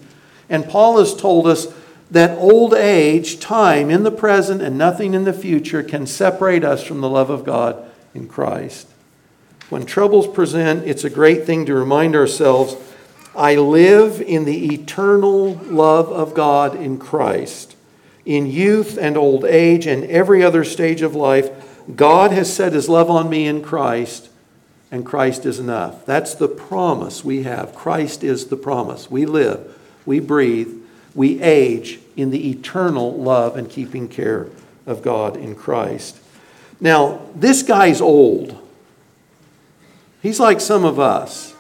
[0.48, 1.74] And Paul has told us
[2.12, 6.84] that old age, time in the present, and nothing in the future can separate us
[6.84, 8.88] from the love of God in Christ.
[9.72, 12.76] When troubles present, it's a great thing to remind ourselves
[13.36, 17.76] I live in the eternal love of God in Christ.
[18.26, 21.50] In youth and old age and every other stage of life,
[21.94, 24.30] God has set his love on me in Christ,
[24.92, 26.06] and Christ is enough.
[26.06, 27.76] That's the promise we have.
[27.76, 29.12] Christ is the promise.
[29.12, 30.74] We live, we breathe,
[31.14, 34.50] we age in the eternal love and keeping care
[34.86, 36.18] of God in Christ.
[36.80, 38.62] Now, this guy's old.
[40.22, 41.54] He's like some of us.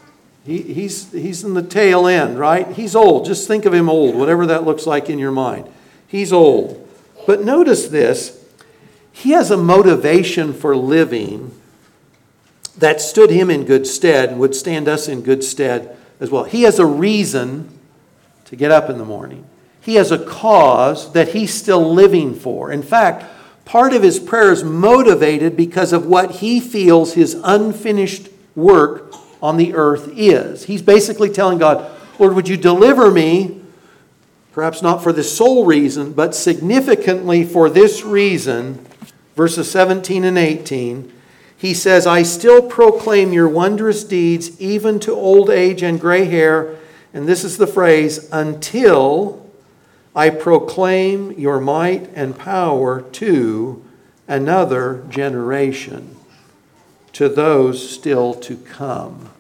[0.46, 2.68] He, he's, he's in the tail end, right?
[2.68, 3.26] He's old.
[3.26, 5.68] Just think of him old, whatever that looks like in your mind.
[6.08, 6.88] He's old.
[7.26, 8.45] But notice this
[9.16, 11.50] he has a motivation for living
[12.78, 16.44] that stood him in good stead and would stand us in good stead as well.
[16.44, 17.70] He has a reason
[18.44, 19.48] to get up in the morning.
[19.80, 22.74] He has a cause that he's still living for.
[22.74, 23.24] In fact,
[23.64, 29.56] part of his prayer is motivated because of what he feels his unfinished work on
[29.56, 30.66] the earth is.
[30.66, 33.62] He's basically telling God, Lord, would you deliver me?
[34.56, 38.86] Perhaps not for the sole reason, but significantly for this reason
[39.36, 41.12] verses 17 and 18,
[41.58, 46.78] he says, I still proclaim your wondrous deeds even to old age and gray hair.
[47.14, 49.46] And this is the phrase, until
[50.16, 53.84] I proclaim your might and power to
[54.26, 56.16] another generation,
[57.12, 59.32] to those still to come.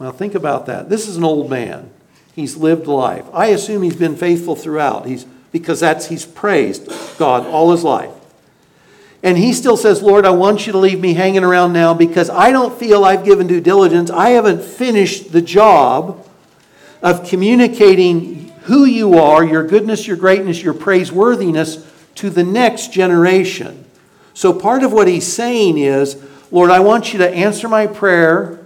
[0.00, 0.88] Now, think about that.
[0.88, 1.90] This is an old man.
[2.36, 3.24] He's lived life.
[3.32, 5.06] I assume he's been faithful throughout.
[5.06, 8.12] He's, because that's, he's praised God all his life.
[9.22, 12.28] And he still says, Lord, I want you to leave me hanging around now because
[12.28, 14.10] I don't feel I've given due diligence.
[14.10, 16.28] I haven't finished the job
[17.02, 23.86] of communicating who you are, your goodness, your greatness, your praiseworthiness to the next generation.
[24.34, 28.60] So part of what he's saying is, Lord, I want you to answer my prayer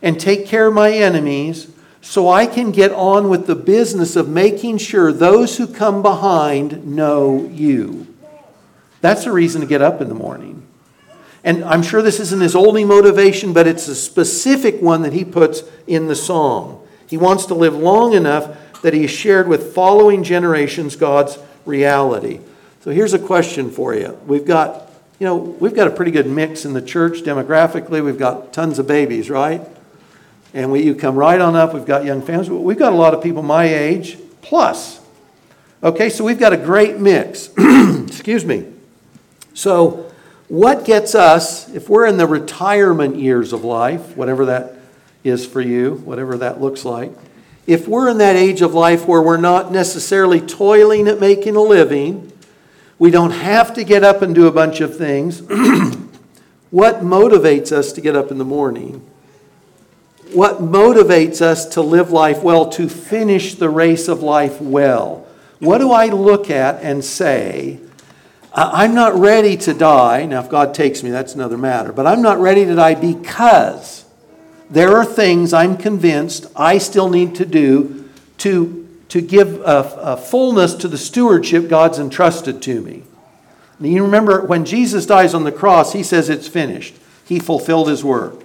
[0.00, 1.72] and take care of my enemies
[2.08, 6.86] so I can get on with the business of making sure those who come behind
[6.86, 8.06] know you.
[9.00, 10.64] That's a reason to get up in the morning.
[11.42, 15.24] And I'm sure this isn't his only motivation, but it's a specific one that he
[15.24, 16.86] puts in the song.
[17.08, 22.38] He wants to live long enough that he has shared with following generations God's reality.
[22.82, 24.16] So here's a question for you.
[24.28, 28.02] We've got, you know, we've got a pretty good mix in the church demographically.
[28.02, 29.60] We've got tons of babies, right?
[30.54, 31.74] And we, you come right on up.
[31.74, 32.48] We've got young families.
[32.48, 35.00] We've got a lot of people my age plus.
[35.82, 37.50] Okay, so we've got a great mix.
[37.58, 38.66] Excuse me.
[39.54, 40.10] So,
[40.48, 44.76] what gets us, if we're in the retirement years of life, whatever that
[45.24, 47.10] is for you, whatever that looks like,
[47.66, 51.60] if we're in that age of life where we're not necessarily toiling at making a
[51.60, 52.32] living,
[52.98, 55.40] we don't have to get up and do a bunch of things,
[56.70, 59.04] what motivates us to get up in the morning?
[60.32, 65.26] What motivates us to live life well, to finish the race of life well?
[65.58, 67.80] What do I look at and say,
[68.52, 70.26] I'm not ready to die?
[70.26, 71.92] Now, if God takes me, that's another matter.
[71.92, 74.04] But I'm not ready to die because
[74.70, 78.08] there are things I'm convinced I still need to do
[78.38, 83.04] to, to give a, a fullness to the stewardship God's entrusted to me.
[83.80, 86.94] You remember when Jesus dies on the cross, he says it's finished.
[87.26, 88.42] He fulfilled his work.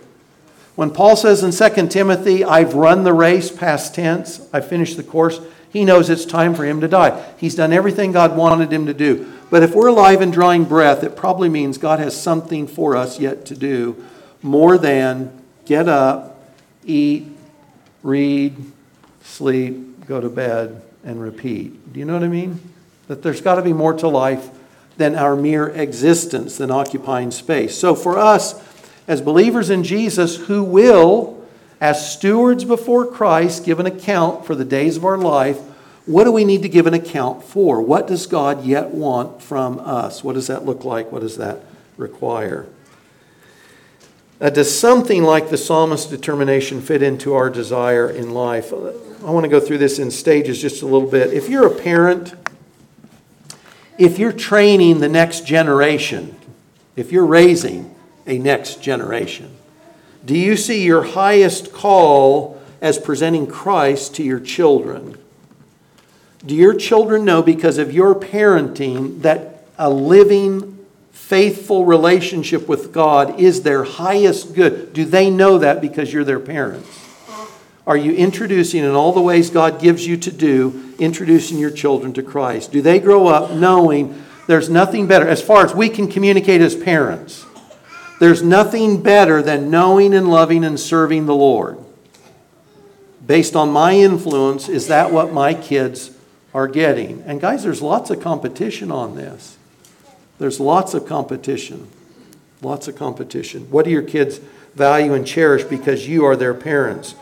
[0.76, 5.04] When Paul says in 2 Timothy, I've run the race, past tense, I finished the
[5.04, 5.40] course,
[5.72, 7.34] he knows it's time for him to die.
[7.38, 9.32] He's done everything God wanted him to do.
[9.50, 13.20] But if we're alive and drawing breath, it probably means God has something for us
[13.20, 14.04] yet to do
[14.42, 15.32] more than
[15.66, 16.42] get up,
[16.86, 17.28] eat,
[18.04, 18.56] read,
[19.24, 21.94] sleep, go to bed, and repeat.
[21.94, 22.60] Do you know what I mean?
[23.08, 24.50] That there's got to be more to life
[24.98, 27.78] than our mere existence, than occupying space.
[27.78, 28.62] So for us,
[29.12, 31.45] as believers in Jesus who will,
[31.82, 35.58] as stewards before Christ, give an account for the days of our life,
[36.06, 37.82] what do we need to give an account for?
[37.82, 40.24] What does God yet want from us?
[40.24, 41.12] What does that look like?
[41.12, 41.60] What does that
[41.97, 42.67] require?
[44.39, 48.71] Uh, does something like the psalmist's determination fit into our desire in life?
[48.71, 51.34] I want to go through this in stages just a little bit.
[51.34, 52.34] If you're a parent,
[53.97, 56.34] if you're training the next generation,
[56.95, 57.90] if you're raising
[58.26, 59.56] a next generation,
[60.26, 65.18] do you see your highest call as presenting Christ to your children?
[66.46, 70.72] Do your children know because of your parenting that a living
[71.12, 74.92] faithful relationship with God is their highest good.
[74.92, 77.00] Do they know that because you're their parents?
[77.88, 82.12] Are you introducing, in all the ways God gives you to do, introducing your children
[82.14, 82.74] to Christ?
[82.74, 86.76] Do they grow up knowing there's nothing better, as far as we can communicate as
[86.76, 87.46] parents,
[88.22, 91.80] there's nothing better than knowing and loving and serving the Lord?
[93.26, 96.12] Based on my influence, is that what my kids
[96.54, 97.24] are getting?
[97.24, 99.58] And guys, there's lots of competition on this.
[100.38, 101.88] There's lots of competition.
[102.62, 103.72] Lots of competition.
[103.72, 104.40] What do your kids
[104.76, 107.16] value and cherish because you are their parents?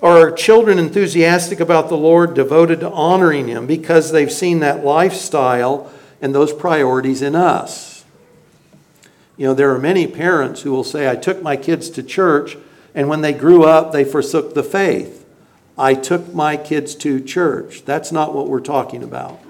[0.00, 4.84] Are our children enthusiastic about the Lord, devoted to honoring Him because they've seen that
[4.84, 5.90] lifestyle
[6.22, 7.93] and those priorities in us?
[9.36, 12.56] You know, there are many parents who will say, I took my kids to church,
[12.94, 15.26] and when they grew up, they forsook the faith.
[15.76, 17.84] I took my kids to church.
[17.84, 19.40] That's not what we're talking about.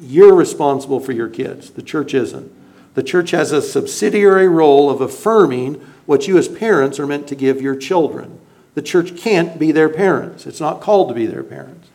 [0.00, 2.52] You're responsible for your kids, the church isn't.
[2.94, 5.74] The church has a subsidiary role of affirming
[6.06, 8.38] what you as parents are meant to give your children.
[8.74, 11.88] The church can't be their parents, it's not called to be their parents.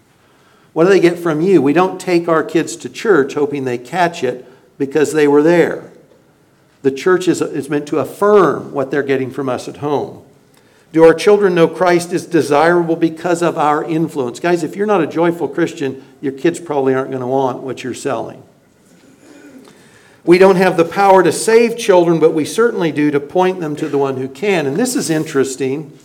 [0.74, 1.62] What do they get from you?
[1.62, 4.46] We don't take our kids to church hoping they catch it
[4.78, 5.92] because they were there.
[6.86, 10.24] The church is, is meant to affirm what they're getting from us at home.
[10.94, 14.40] Do our children know Christ is desirable because of our influence?
[14.40, 17.84] Guys, if you're not a joyful Christian, your kids probably aren't going to want what
[17.84, 18.44] you're selling.
[20.26, 23.76] We don't have the power to save children, but we certainly do to point them
[23.78, 24.68] to the one who can.
[24.68, 25.98] And this is interesting.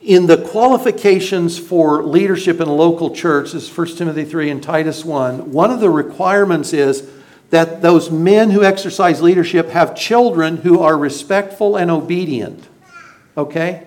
[0.00, 5.04] In the qualifications for leadership in a local church, is 1 Timothy 3 and Titus
[5.04, 7.06] 1, one of the requirements is
[7.52, 12.66] that those men who exercise leadership have children who are respectful and obedient.
[13.36, 13.86] Okay?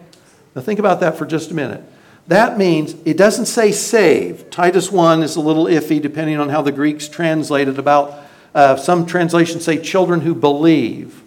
[0.56, 1.84] Now think about that for just a minute.
[2.28, 4.52] That means it doesn't say save.
[4.52, 8.20] Titus 1 is a little iffy depending on how the Greeks translate it about
[8.54, 11.24] uh, some translations say children who believe.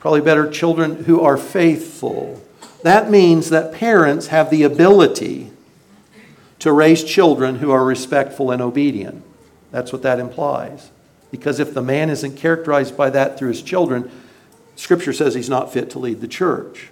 [0.00, 2.42] Probably better children who are faithful.
[2.82, 5.52] That means that parents have the ability
[6.58, 9.22] to raise children who are respectful and obedient.
[9.70, 10.90] That's what that implies.
[11.30, 14.10] Because if the man isn't characterized by that through his children,
[14.76, 16.90] Scripture says he's not fit to lead the church.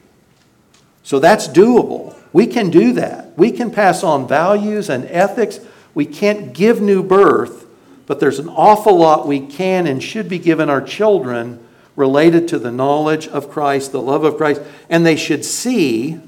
[1.02, 2.16] So that's doable.
[2.32, 3.38] We can do that.
[3.38, 5.60] We can pass on values and ethics.
[5.94, 7.66] We can't give new birth,
[8.06, 12.58] but there's an awful lot we can and should be given our children related to
[12.58, 16.20] the knowledge of Christ, the love of Christ, and they should see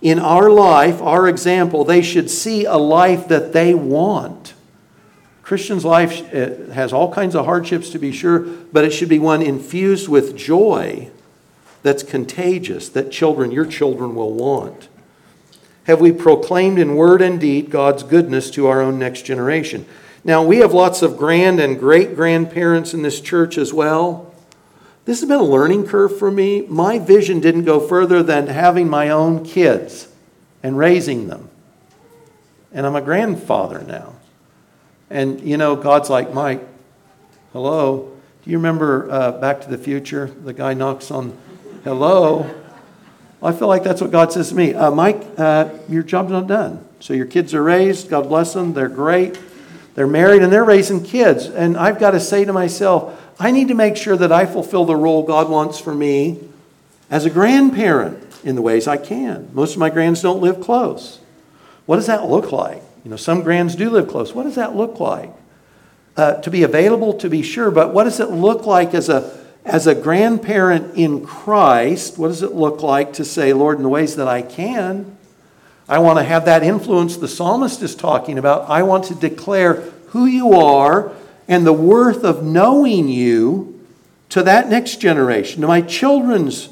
[0.00, 4.54] in our life, our example, they should see a life that they want.
[5.52, 9.18] Christian's life uh, has all kinds of hardships to be sure, but it should be
[9.18, 11.10] one infused with joy
[11.82, 14.88] that's contagious that children, your children, will want?
[15.84, 19.84] Have we proclaimed in word and deed God's goodness to our own next generation?
[20.24, 24.34] Now, we have lots of grand and great grandparents in this church as well.
[25.04, 26.62] This has been a learning curve for me.
[26.62, 30.08] My vision didn't go further than having my own kids.
[30.62, 31.50] and raising them.
[32.72, 34.14] And I'm a grandfather now.
[35.12, 36.66] And, you know, God's like, Mike,
[37.52, 38.16] hello.
[38.42, 40.26] Do you remember uh, Back to the Future?
[40.26, 41.36] The guy knocks on,
[41.84, 42.50] hello.
[43.42, 44.72] I feel like that's what God says to me.
[44.72, 46.82] Uh, Mike, uh, your job's not done.
[47.00, 48.08] So your kids are raised.
[48.08, 48.72] God bless them.
[48.72, 49.38] They're great.
[49.94, 51.44] They're married and they're raising kids.
[51.44, 54.86] And I've got to say to myself, I need to make sure that I fulfill
[54.86, 56.38] the role God wants for me
[57.10, 59.50] as a grandparent in the ways I can.
[59.52, 61.20] Most of my grands don't live close.
[61.84, 62.82] What does that look like?
[63.04, 64.34] You know, some grands do live close.
[64.34, 65.30] What does that look like?
[66.16, 69.40] Uh, to be available, to be sure, but what does it look like as a
[69.64, 72.18] as a grandparent in Christ?
[72.18, 75.16] What does it look like to say, Lord, in the ways that I can?
[75.88, 78.68] I want to have that influence the psalmist is talking about.
[78.68, 79.74] I want to declare
[80.08, 81.12] who you are
[81.48, 83.80] and the worth of knowing you
[84.30, 86.70] to that next generation, to my children's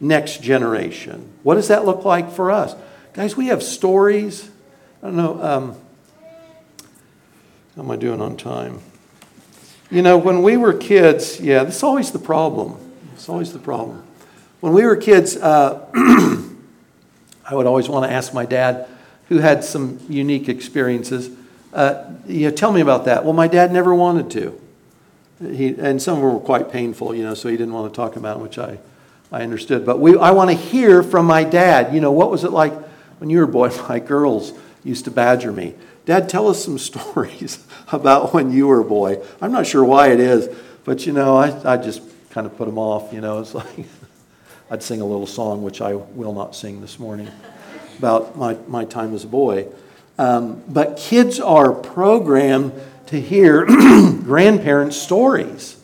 [0.00, 1.30] next generation.
[1.42, 2.74] What does that look like for us?
[3.12, 4.50] Guys, we have stories.
[5.06, 5.40] I don't know.
[5.40, 5.76] Um,
[7.76, 8.80] how am I doing on time?
[9.88, 12.76] You know, when we were kids, yeah, this is always the problem.
[13.14, 14.02] It's always the problem.
[14.58, 18.88] When we were kids, uh, I would always want to ask my dad,
[19.28, 21.30] who had some unique experiences,
[21.72, 23.22] uh, you know, tell me about that.
[23.24, 24.60] Well, my dad never wanted to.
[25.54, 27.96] He, and some of them were quite painful, you know, so he didn't want to
[27.96, 28.80] talk about them, which I,
[29.30, 29.86] I understood.
[29.86, 31.94] But we, I want to hear from my dad.
[31.94, 32.72] You know, what was it like
[33.18, 33.68] when you were a boy?
[33.88, 34.52] My girls
[34.86, 35.74] used to badger me.
[36.04, 39.22] Dad, tell us some stories about when you were a boy.
[39.40, 40.48] I'm not sure why it is,
[40.84, 43.12] but you know, I, I just kind of put them off.
[43.12, 43.86] You know, it's like
[44.70, 47.28] I'd sing a little song, which I will not sing this morning,
[47.98, 49.68] about my, my time as a boy.
[50.18, 52.72] Um, but kids are programmed
[53.06, 53.66] to hear
[54.24, 55.76] grandparents' stories.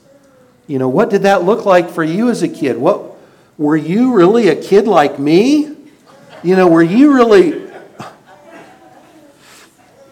[0.67, 2.79] You know, what did that look like for you as a kid?
[2.79, 3.17] What
[3.59, 5.77] were you really a kid like me?
[6.43, 7.62] You know, were you really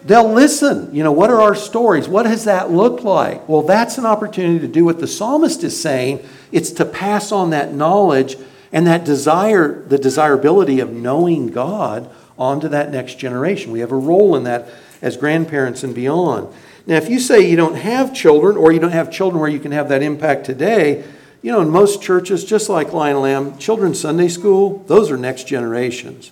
[0.03, 0.93] They'll listen.
[0.93, 2.07] You know, what are our stories?
[2.07, 3.47] What does that look like?
[3.47, 6.27] Well, that's an opportunity to do what the psalmist is saying.
[6.51, 8.35] It's to pass on that knowledge
[8.71, 13.71] and that desire, the desirability of knowing God onto that next generation.
[13.71, 14.69] We have a role in that
[15.01, 16.51] as grandparents and beyond.
[16.87, 19.59] Now, if you say you don't have children or you don't have children where you
[19.59, 21.03] can have that impact today,
[21.41, 25.47] you know, in most churches, just like Lion Lamb, children's Sunday school, those are next
[25.47, 26.31] generations.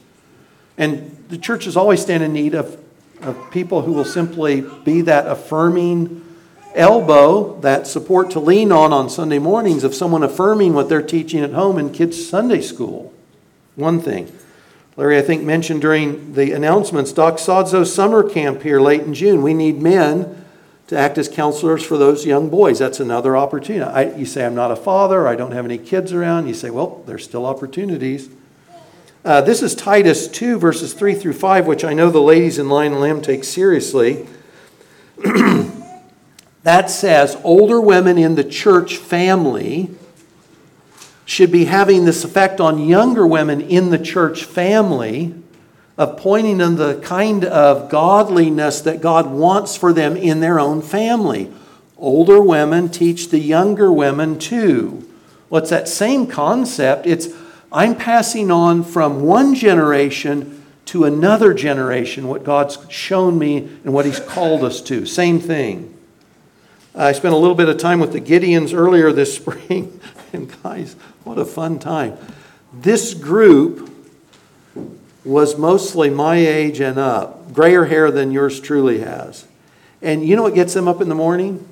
[0.77, 2.79] And the churches always stand in need of
[3.21, 6.25] of people who will simply be that affirming
[6.75, 11.41] elbow, that support to lean on on Sunday mornings of someone affirming what they're teaching
[11.41, 13.13] at home in kids' Sunday school.
[13.75, 14.31] One thing.
[14.95, 19.41] Larry, I think, mentioned during the announcements Doc Sodzo's summer camp here late in June.
[19.41, 20.45] We need men
[20.87, 22.79] to act as counselors for those young boys.
[22.79, 23.89] That's another opportunity.
[23.89, 26.47] I, you say, I'm not a father, I don't have any kids around.
[26.47, 28.29] You say, well, there's still opportunities.
[29.25, 32.69] Uh, this is Titus 2, verses 3 through 5, which I know the ladies in
[32.69, 34.25] Lion and Lamb take seriously.
[36.63, 39.89] that says older women in the church family
[41.25, 45.35] should be having this effect on younger women in the church family
[45.97, 50.81] of pointing them the kind of godliness that God wants for them in their own
[50.81, 51.51] family.
[51.97, 55.05] Older women teach the younger women too.
[55.49, 57.05] Well, it's that same concept.
[57.05, 57.27] It's
[57.71, 64.05] I'm passing on from one generation to another generation what God's shown me and what
[64.05, 65.05] He's called us to.
[65.05, 65.95] Same thing.
[66.95, 69.99] I spent a little bit of time with the Gideons earlier this spring,
[70.33, 72.17] and guys, what a fun time.
[72.73, 73.89] This group
[75.23, 79.45] was mostly my age and up, grayer hair than yours truly has.
[80.01, 81.67] And you know what gets them up in the morning?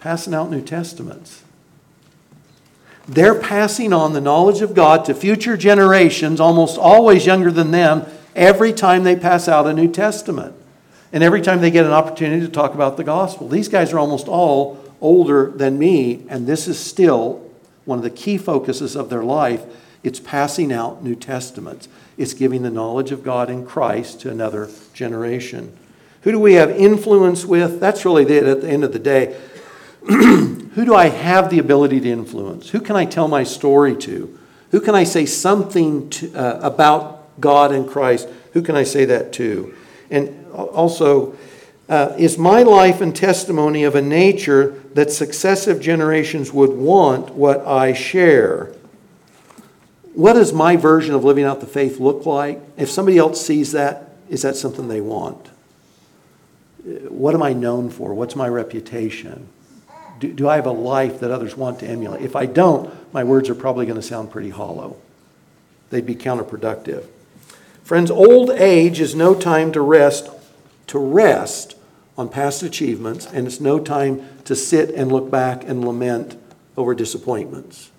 [0.00, 1.42] Passing out New Testaments.
[3.10, 8.06] They're passing on the knowledge of God to future generations, almost always younger than them,
[8.36, 10.54] every time they pass out a New Testament.
[11.12, 13.48] And every time they get an opportunity to talk about the gospel.
[13.48, 17.50] These guys are almost all older than me, and this is still
[17.84, 19.64] one of the key focuses of their life.
[20.04, 24.70] It's passing out New Testaments, it's giving the knowledge of God in Christ to another
[24.94, 25.76] generation.
[26.22, 27.80] Who do we have influence with?
[27.80, 29.36] That's really it at the end of the day.
[30.74, 32.70] who do I have the ability to influence?
[32.70, 34.38] Who can I tell my story to?
[34.70, 38.28] Who can I say something to, uh, about God and Christ?
[38.52, 39.74] Who can I say that to?
[40.10, 41.36] And also,
[41.88, 47.66] uh, is my life and testimony of a nature that successive generations would want what
[47.66, 48.72] I share?
[50.14, 52.60] What does my version of living out the faith look like?
[52.76, 55.48] If somebody else sees that, is that something they want?
[57.08, 58.14] What am I known for?
[58.14, 59.48] What's my reputation?
[60.20, 62.22] Do, do I have a life that others want to emulate?
[62.22, 64.96] If I don't, my words are probably going to sound pretty hollow.
[65.88, 67.06] They'd be counterproductive.
[67.82, 70.30] Friends, old age is no time to rest,
[70.88, 71.74] to rest
[72.16, 76.36] on past achievements, and it's no time to sit and look back and lament
[76.76, 77.90] over disappointments.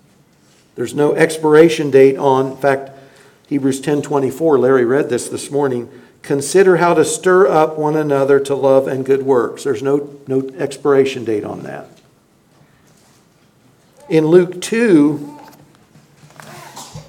[0.76, 2.90] There's no expiration date on, in fact,
[3.48, 5.90] Hebrews 10:24, Larry read this this morning,
[6.22, 9.64] consider how to stir up one another to love and good works.
[9.64, 11.91] There's no, no expiration date on that.
[14.12, 15.38] In Luke 2,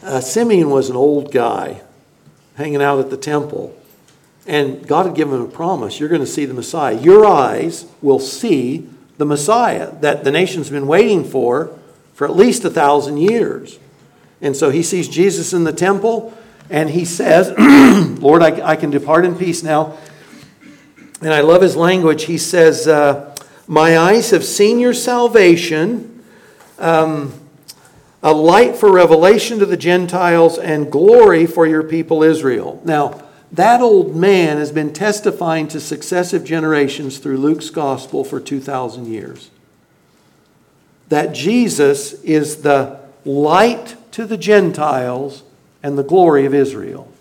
[0.03, 1.81] uh, Simeon was an old guy
[2.55, 3.77] hanging out at the temple.
[4.47, 6.97] And God had given him a promise you're going to see the Messiah.
[6.97, 8.87] Your eyes will see
[9.17, 11.77] the Messiah that the nation's been waiting for
[12.13, 13.79] for at least a thousand years.
[14.39, 16.33] And so he sees Jesus in the temple
[16.69, 17.51] and he says,
[18.21, 19.97] Lord, I, I, can depart in peace now.
[21.19, 22.23] And I love his language.
[22.23, 23.35] He says, uh,
[23.67, 26.12] My eyes have seen your salvation,
[26.79, 27.33] um,
[28.21, 32.81] a light for revelation to the Gentiles, and glory for your people Israel.
[32.85, 33.21] Now,
[33.51, 39.51] that old man has been testifying to successive generations through Luke's gospel for 2,000 years.
[41.09, 45.43] That Jesus is the light to the Gentiles
[45.83, 47.11] and the glory of Israel.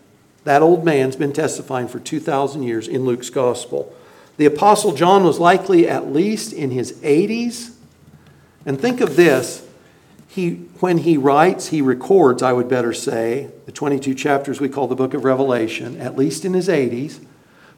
[0.45, 3.95] That old man's been testifying for 2,000 years in Luke's gospel.
[4.37, 7.75] The Apostle John was likely at least in his 80s.
[8.65, 9.67] And think of this
[10.33, 14.89] he, when he writes, he records, I would better say, the 22 chapters we call
[14.89, 17.23] the book of Revelation, at least in his 80s.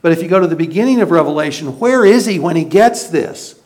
[0.02, 3.08] But if you go to the beginning of Revelation, where is he when he gets
[3.08, 3.60] this?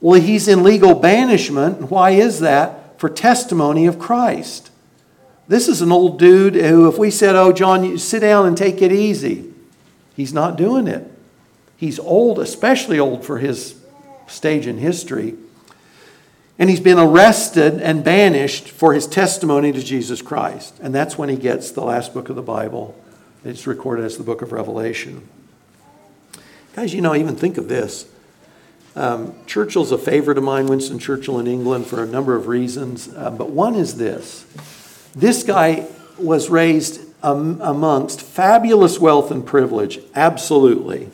[0.00, 1.90] Well, he's in legal banishment.
[1.90, 2.98] Why is that?
[2.98, 4.70] For testimony of Christ.
[5.46, 8.56] This is an old dude who, if we said, Oh, John, you sit down and
[8.56, 9.52] take it easy,
[10.16, 11.06] he's not doing it.
[11.76, 13.78] He's old, especially old for his
[14.26, 15.34] stage in history.
[16.62, 20.78] And he's been arrested and banished for his testimony to Jesus Christ.
[20.80, 22.94] And that's when he gets the last book of the Bible.
[23.44, 25.28] It's recorded as the book of Revelation.
[26.76, 28.08] Guys, you know, even think of this.
[28.94, 33.12] Um, Churchill's a favorite of mine, Winston Churchill in England, for a number of reasons.
[33.12, 34.46] Uh, but one is this
[35.16, 41.10] this guy was raised um, amongst fabulous wealth and privilege, absolutely,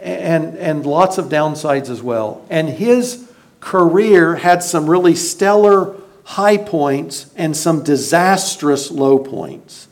[0.00, 2.44] and, and lots of downsides as well.
[2.50, 3.27] And his
[3.60, 9.88] career had some really stellar high points and some disastrous low points.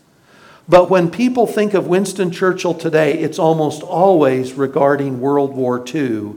[0.69, 6.35] But when people think of Winston Churchill today, it's almost always regarding World War II,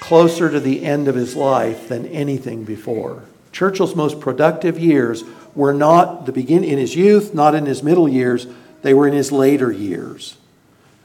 [0.00, 3.22] closer to the end of his life than anything before.
[3.52, 5.22] Churchill's most productive years
[5.54, 8.48] were not the beginning in his youth, not in his middle years,
[8.82, 10.36] they were in his later years.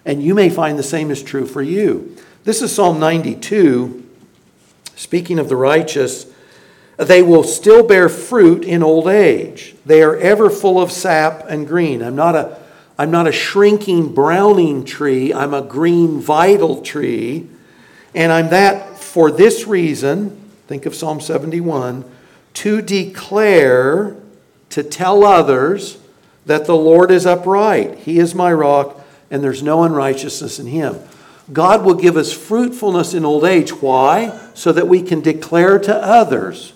[0.03, 2.17] And you may find the same is true for you.
[2.43, 4.08] This is Psalm 92,
[4.99, 6.25] speaking of the righteous.
[6.97, 9.73] They will still bear fruit in old age.
[9.85, 12.03] They are ever full of sap and green.
[12.03, 12.59] I'm not a,
[12.97, 15.33] I'm not a shrinking, browning tree.
[15.33, 17.47] I'm a green, vital tree.
[18.13, 20.31] And I'm that for this reason.
[20.67, 22.03] Think of Psalm 71
[22.55, 24.17] to declare,
[24.71, 25.97] to tell others
[26.45, 27.99] that the Lord is upright.
[27.99, 28.99] He is my rock,
[29.31, 30.99] and there's no unrighteousness in him.
[31.51, 33.71] God will give us fruitfulness in old age.
[33.81, 34.39] Why?
[34.53, 36.73] So that we can declare to others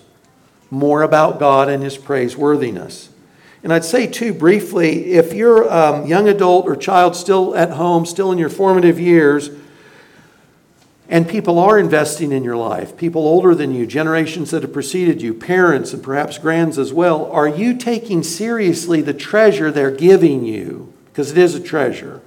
[0.70, 3.10] more about God and his praiseworthiness.
[3.62, 7.70] And I'd say, too, briefly, if you're a um, young adult or child still at
[7.70, 9.50] home, still in your formative years,
[11.08, 15.22] and people are investing in your life, people older than you, generations that have preceded
[15.22, 17.30] you, parents and perhaps grands as well.
[17.30, 20.92] Are you taking seriously the treasure they're giving you?
[21.06, 22.20] Because it is a treasure.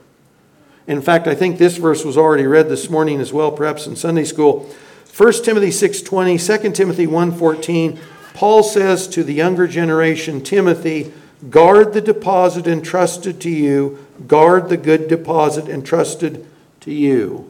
[0.87, 3.95] In fact, I think this verse was already read this morning as well, perhaps in
[3.95, 4.69] Sunday school.
[5.15, 7.99] 1 Timothy 6:20, 2 Timothy 1:14,
[8.33, 11.11] Paul says to the younger generation, Timothy,
[11.49, 16.45] guard the deposit entrusted to you, guard the good deposit entrusted
[16.81, 17.45] to you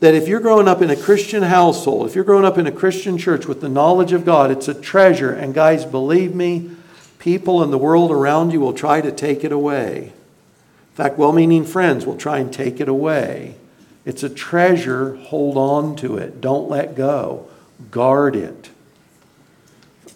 [0.00, 2.72] that if you're growing up in a Christian household, if you're growing up in a
[2.72, 5.32] Christian church with the knowledge of God, it's a treasure.
[5.32, 6.70] And guys, believe me,
[7.18, 10.12] people in the world around you will try to take it away.
[10.96, 13.56] In fact, well meaning friends will try and take it away.
[14.06, 15.16] It's a treasure.
[15.16, 16.40] Hold on to it.
[16.40, 17.46] Don't let go.
[17.90, 18.70] Guard it.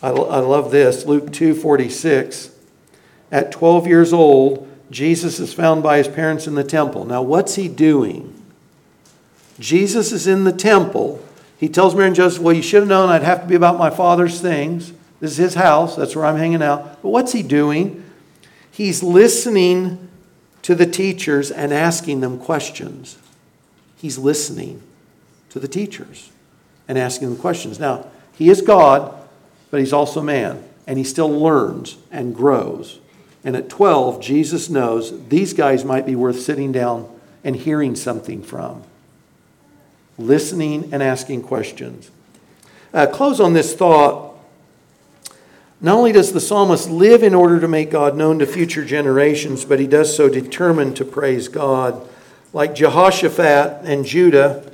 [0.03, 1.05] I, I love this.
[1.05, 2.53] Luke 2 46.
[3.31, 7.05] At 12 years old, Jesus is found by his parents in the temple.
[7.05, 8.43] Now, what's he doing?
[9.59, 11.23] Jesus is in the temple.
[11.59, 13.77] He tells Mary and Joseph, Well, you should have known I'd have to be about
[13.77, 14.95] my father's things.
[15.21, 15.95] This is his house.
[15.95, 17.03] That's where I'm hanging out.
[17.03, 18.03] But what's he doing?
[18.71, 20.10] He's listening
[20.63, 23.19] to the teachers and asking them questions.
[23.97, 24.83] He's listening
[25.51, 26.31] to the teachers
[26.89, 27.79] and asking them questions.
[27.79, 29.15] Now, he is God,
[29.71, 32.99] but he's also man, and he still learns and grows.
[33.45, 37.09] And at 12, Jesus knows these guys might be worth sitting down
[37.43, 38.83] and hearing something from,
[40.19, 42.11] listening and asking questions.
[42.93, 44.30] Uh, close on this thought.
[45.83, 49.65] Not only does the psalmist live in order to make God known to future generations,
[49.65, 52.07] but he does so determined to praise God.
[52.53, 54.71] Like Jehoshaphat and Judah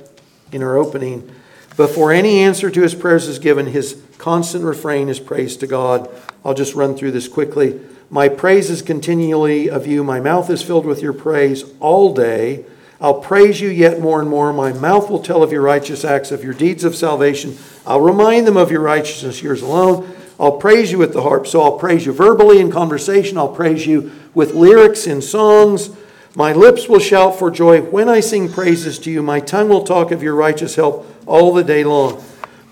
[0.51, 1.33] in our opening,
[1.77, 6.09] before any answer to his prayers is given, his constant refrain is praise to God.
[6.43, 7.79] I'll just run through this quickly.
[8.09, 10.03] My praise is continually of you.
[10.03, 12.65] My mouth is filled with your praise all day.
[12.99, 14.51] I'll praise you yet more and more.
[14.51, 17.57] My mouth will tell of your righteous acts, of your deeds of salvation.
[17.85, 20.16] I'll remind them of your righteousness, yours alone.
[20.39, 21.47] I'll praise you with the harp.
[21.47, 23.37] So I'll praise you verbally in conversation.
[23.37, 25.89] I'll praise you with lyrics in songs.
[26.35, 29.23] My lips will shout for joy when I sing praises to you.
[29.23, 32.23] My tongue will talk of your righteous help all the day long.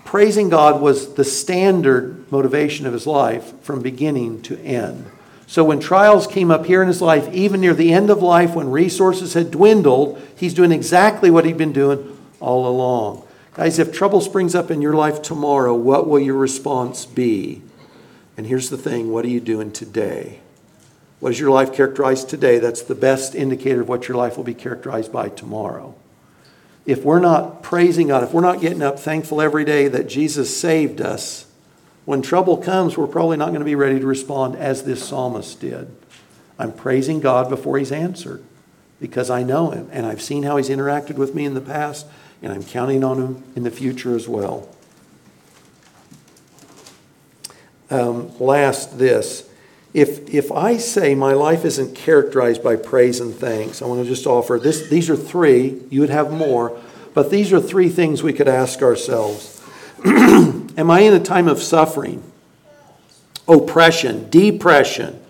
[0.04, 5.10] Praising God was the standard motivation of his life from beginning to end.
[5.48, 8.54] So when trials came up here in his life, even near the end of life,
[8.54, 13.25] when resources had dwindled, he's doing exactly what he'd been doing all along.
[13.56, 17.62] Guys, if trouble springs up in your life tomorrow, what will your response be?
[18.36, 20.40] And here's the thing what are you doing today?
[21.20, 22.58] What is your life characterized today?
[22.58, 25.94] That's the best indicator of what your life will be characterized by tomorrow.
[26.84, 30.54] If we're not praising God, if we're not getting up thankful every day that Jesus
[30.54, 31.46] saved us,
[32.04, 35.60] when trouble comes, we're probably not going to be ready to respond as this psalmist
[35.60, 35.96] did.
[36.58, 38.44] I'm praising God before he's answered
[39.00, 42.06] because I know him and I've seen how he's interacted with me in the past
[42.42, 44.68] and I'm counting on him in the future as well.
[47.90, 49.48] Um, last, this.
[49.94, 54.08] If, if I say my life isn't characterized by praise and thanks, I want to
[54.08, 54.88] just offer this.
[54.88, 55.82] These are three.
[55.88, 56.78] You would have more,
[57.14, 59.62] but these are three things we could ask ourselves.
[60.04, 62.22] Am I in a time of suffering,
[63.48, 65.22] oppression, depression?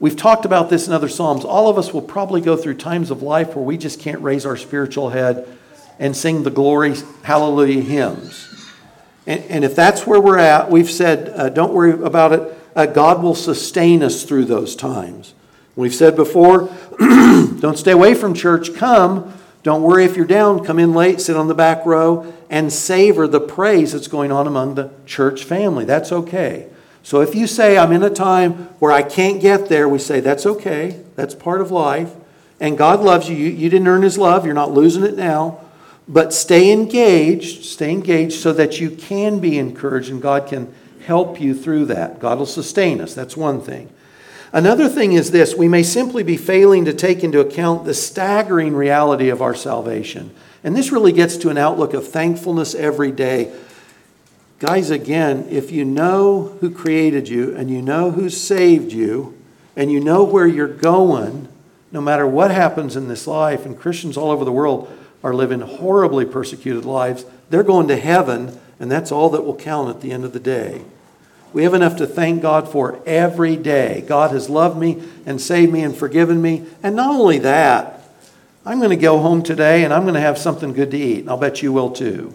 [0.00, 1.44] We've talked about this in other Psalms.
[1.44, 4.44] All of us will probably go through times of life where we just can't raise
[4.44, 5.46] our spiritual head
[5.98, 8.50] and sing the glory, hallelujah hymns.
[9.26, 12.58] And, and if that's where we're at, we've said, uh, don't worry about it.
[12.76, 15.34] Uh, God will sustain us through those times.
[15.76, 16.68] We've said before,
[16.98, 19.32] don't stay away from church, come.
[19.62, 23.26] Don't worry if you're down, come in late, sit on the back row, and savor
[23.26, 25.84] the praise that's going on among the church family.
[25.84, 26.68] That's okay.
[27.02, 30.20] So if you say, I'm in a time where I can't get there, we say,
[30.20, 31.02] that's okay.
[31.16, 32.12] That's part of life.
[32.60, 33.36] And God loves you.
[33.36, 35.63] You, you didn't earn His love, you're not losing it now.
[36.06, 40.72] But stay engaged, stay engaged so that you can be encouraged and God can
[41.04, 42.18] help you through that.
[42.20, 43.14] God will sustain us.
[43.14, 43.90] That's one thing.
[44.52, 48.74] Another thing is this we may simply be failing to take into account the staggering
[48.74, 50.34] reality of our salvation.
[50.62, 53.52] And this really gets to an outlook of thankfulness every day.
[54.60, 59.36] Guys, again, if you know who created you and you know who saved you
[59.76, 61.48] and you know where you're going,
[61.90, 64.90] no matter what happens in this life, and Christians all over the world
[65.24, 67.24] are living horribly persecuted lives.
[67.48, 70.38] They're going to heaven, and that's all that will count at the end of the
[70.38, 70.84] day.
[71.54, 74.04] We have enough to thank God for every day.
[74.06, 76.66] God has loved me and saved me and forgiven me.
[76.82, 78.00] And not only that,
[78.66, 81.20] I'm going to go home today and I'm going to have something good to eat.
[81.20, 82.34] And I'll bet you will too.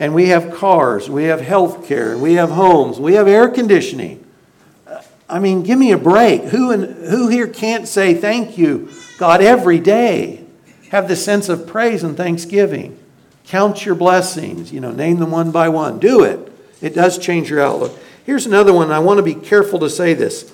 [0.00, 4.24] And we have cars, we have health care, we have homes, we have air conditioning.
[5.28, 6.42] I mean, give me a break.
[6.44, 10.43] Who, in, who here can't say thank you, God, every day?
[10.94, 12.96] Have this sense of praise and thanksgiving.
[13.48, 15.98] Count your blessings, you know, name them one by one.
[15.98, 16.52] Do it.
[16.80, 17.98] It does change your outlook.
[18.24, 18.92] Here's another one.
[18.92, 20.52] I want to be careful to say this.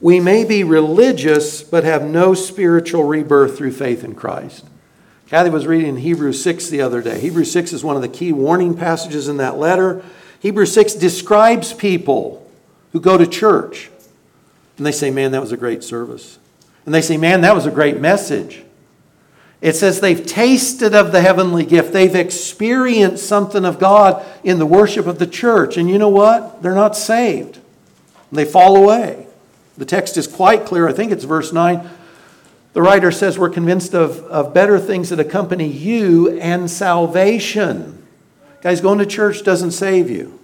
[0.00, 4.64] We may be religious, but have no spiritual rebirth through faith in Christ.
[5.26, 7.20] Kathy was reading Hebrews 6 the other day.
[7.20, 10.02] Hebrews 6 is one of the key warning passages in that letter.
[10.40, 12.50] Hebrews 6 describes people
[12.92, 13.90] who go to church
[14.78, 16.38] and they say, Man, that was a great service.
[16.84, 18.62] And they say, Man, that was a great message.
[19.60, 21.92] It says they've tasted of the heavenly gift.
[21.92, 25.76] They've experienced something of God in the worship of the church.
[25.76, 26.62] And you know what?
[26.62, 27.60] They're not saved.
[28.32, 29.26] They fall away.
[29.78, 30.88] The text is quite clear.
[30.88, 31.88] I think it's verse 9.
[32.72, 38.04] The writer says, We're convinced of, of better things that accompany you and salvation.
[38.62, 40.38] Guys, going to church doesn't save you.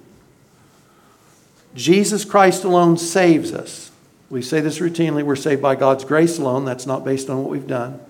[1.74, 3.87] Jesus Christ alone saves us.
[4.30, 6.64] We say this routinely we're saved by God's grace alone.
[6.64, 8.00] That's not based on what we've done.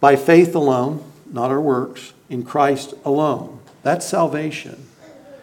[0.00, 3.60] By faith alone, not our works, in Christ alone.
[3.82, 4.86] That's salvation.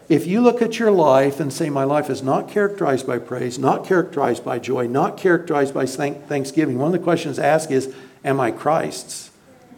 [0.08, 3.58] If you look at your life and say, My life is not characterized by praise,
[3.58, 7.94] not characterized by joy, not characterized by thanksgiving, one of the questions asked is,
[8.24, 9.30] Am I Christ's?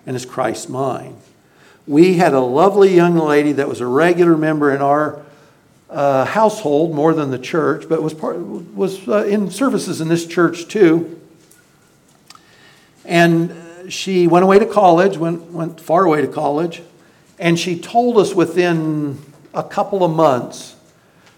[0.07, 1.17] And is Christ mine?
[1.87, 5.23] We had a lovely young lady that was a regular member in our
[5.91, 10.27] uh, household more than the church, but was part was uh, in services in this
[10.27, 11.21] church too.
[13.05, 13.55] And
[13.89, 16.83] she went away to college, went went far away to college,
[17.39, 19.19] and she told us within
[19.55, 20.77] a couple of months.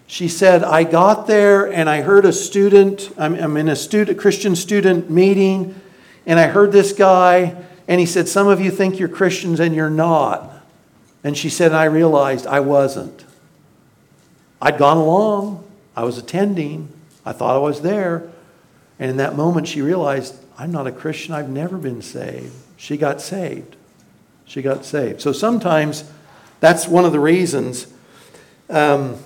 [0.08, 3.12] She said, "I got there and I heard a student.
[3.16, 5.80] I'm, I'm in a student Christian student meeting,
[6.26, 7.54] and I heard this guy,
[7.86, 10.50] and he said, "Some of you think you're Christians and you're not."
[11.22, 13.29] And she said, "I realized I wasn't."
[14.62, 15.64] I'd gone along,
[15.96, 16.88] I was attending,
[17.24, 18.30] I thought I was there.
[18.98, 22.52] And in that moment, she realized, I'm not a Christian, I've never been saved.
[22.76, 23.76] She got saved.
[24.44, 25.20] She got saved.
[25.20, 26.04] So sometimes
[26.60, 27.86] that's one of the reasons.
[28.68, 29.16] Um,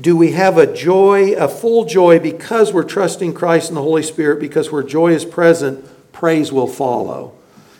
[0.00, 4.02] do we have a joy, a full joy, because we're trusting Christ and the Holy
[4.02, 7.34] Spirit, because where joy is present, praise will follow.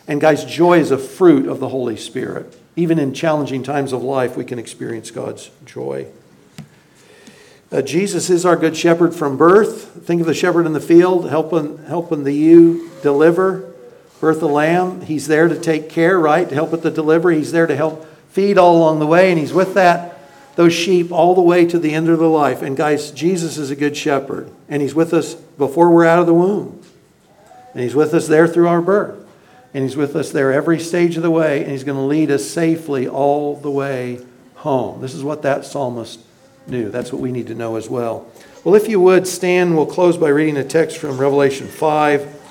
[0.07, 2.55] And guys, joy is a fruit of the Holy Spirit.
[2.75, 6.07] Even in challenging times of life, we can experience God's joy.
[7.73, 10.05] Uh, Jesus is our good shepherd from birth.
[10.05, 13.73] Think of the shepherd in the field helping, helping the ewe deliver,
[14.21, 15.01] birth the lamb.
[15.01, 16.47] He's there to take care, right?
[16.47, 17.37] To help with the delivery.
[17.37, 20.11] He's there to help feed all along the way, and he's with that
[20.55, 22.61] those sheep all the way to the end of their life.
[22.61, 26.27] And guys, Jesus is a good shepherd, and he's with us before we're out of
[26.27, 26.79] the womb.
[27.73, 29.19] And he's with us there through our birth.
[29.73, 32.29] And he's with us there every stage of the way, and he's going to lead
[32.29, 34.19] us safely all the way
[34.57, 35.01] home.
[35.01, 36.19] This is what that psalmist
[36.67, 36.89] knew.
[36.89, 38.27] That's what we need to know as well.
[38.63, 42.41] Well, if you would stand, we'll close by reading a text from Revelation 5.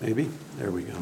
[0.00, 0.30] Maybe?
[0.58, 0.98] There we go.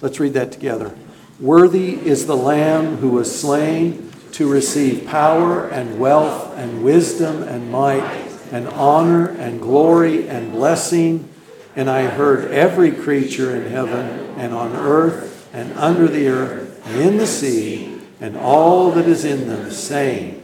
[0.00, 0.96] Let's read that together.
[1.38, 7.70] Worthy is the Lamb who was slain to receive power and wealth and wisdom and
[7.70, 11.28] might and honor and glory and blessing.
[11.76, 17.00] And I heard every creature in heaven and on earth and under the earth and
[17.00, 20.39] in the sea and all that is in them saying,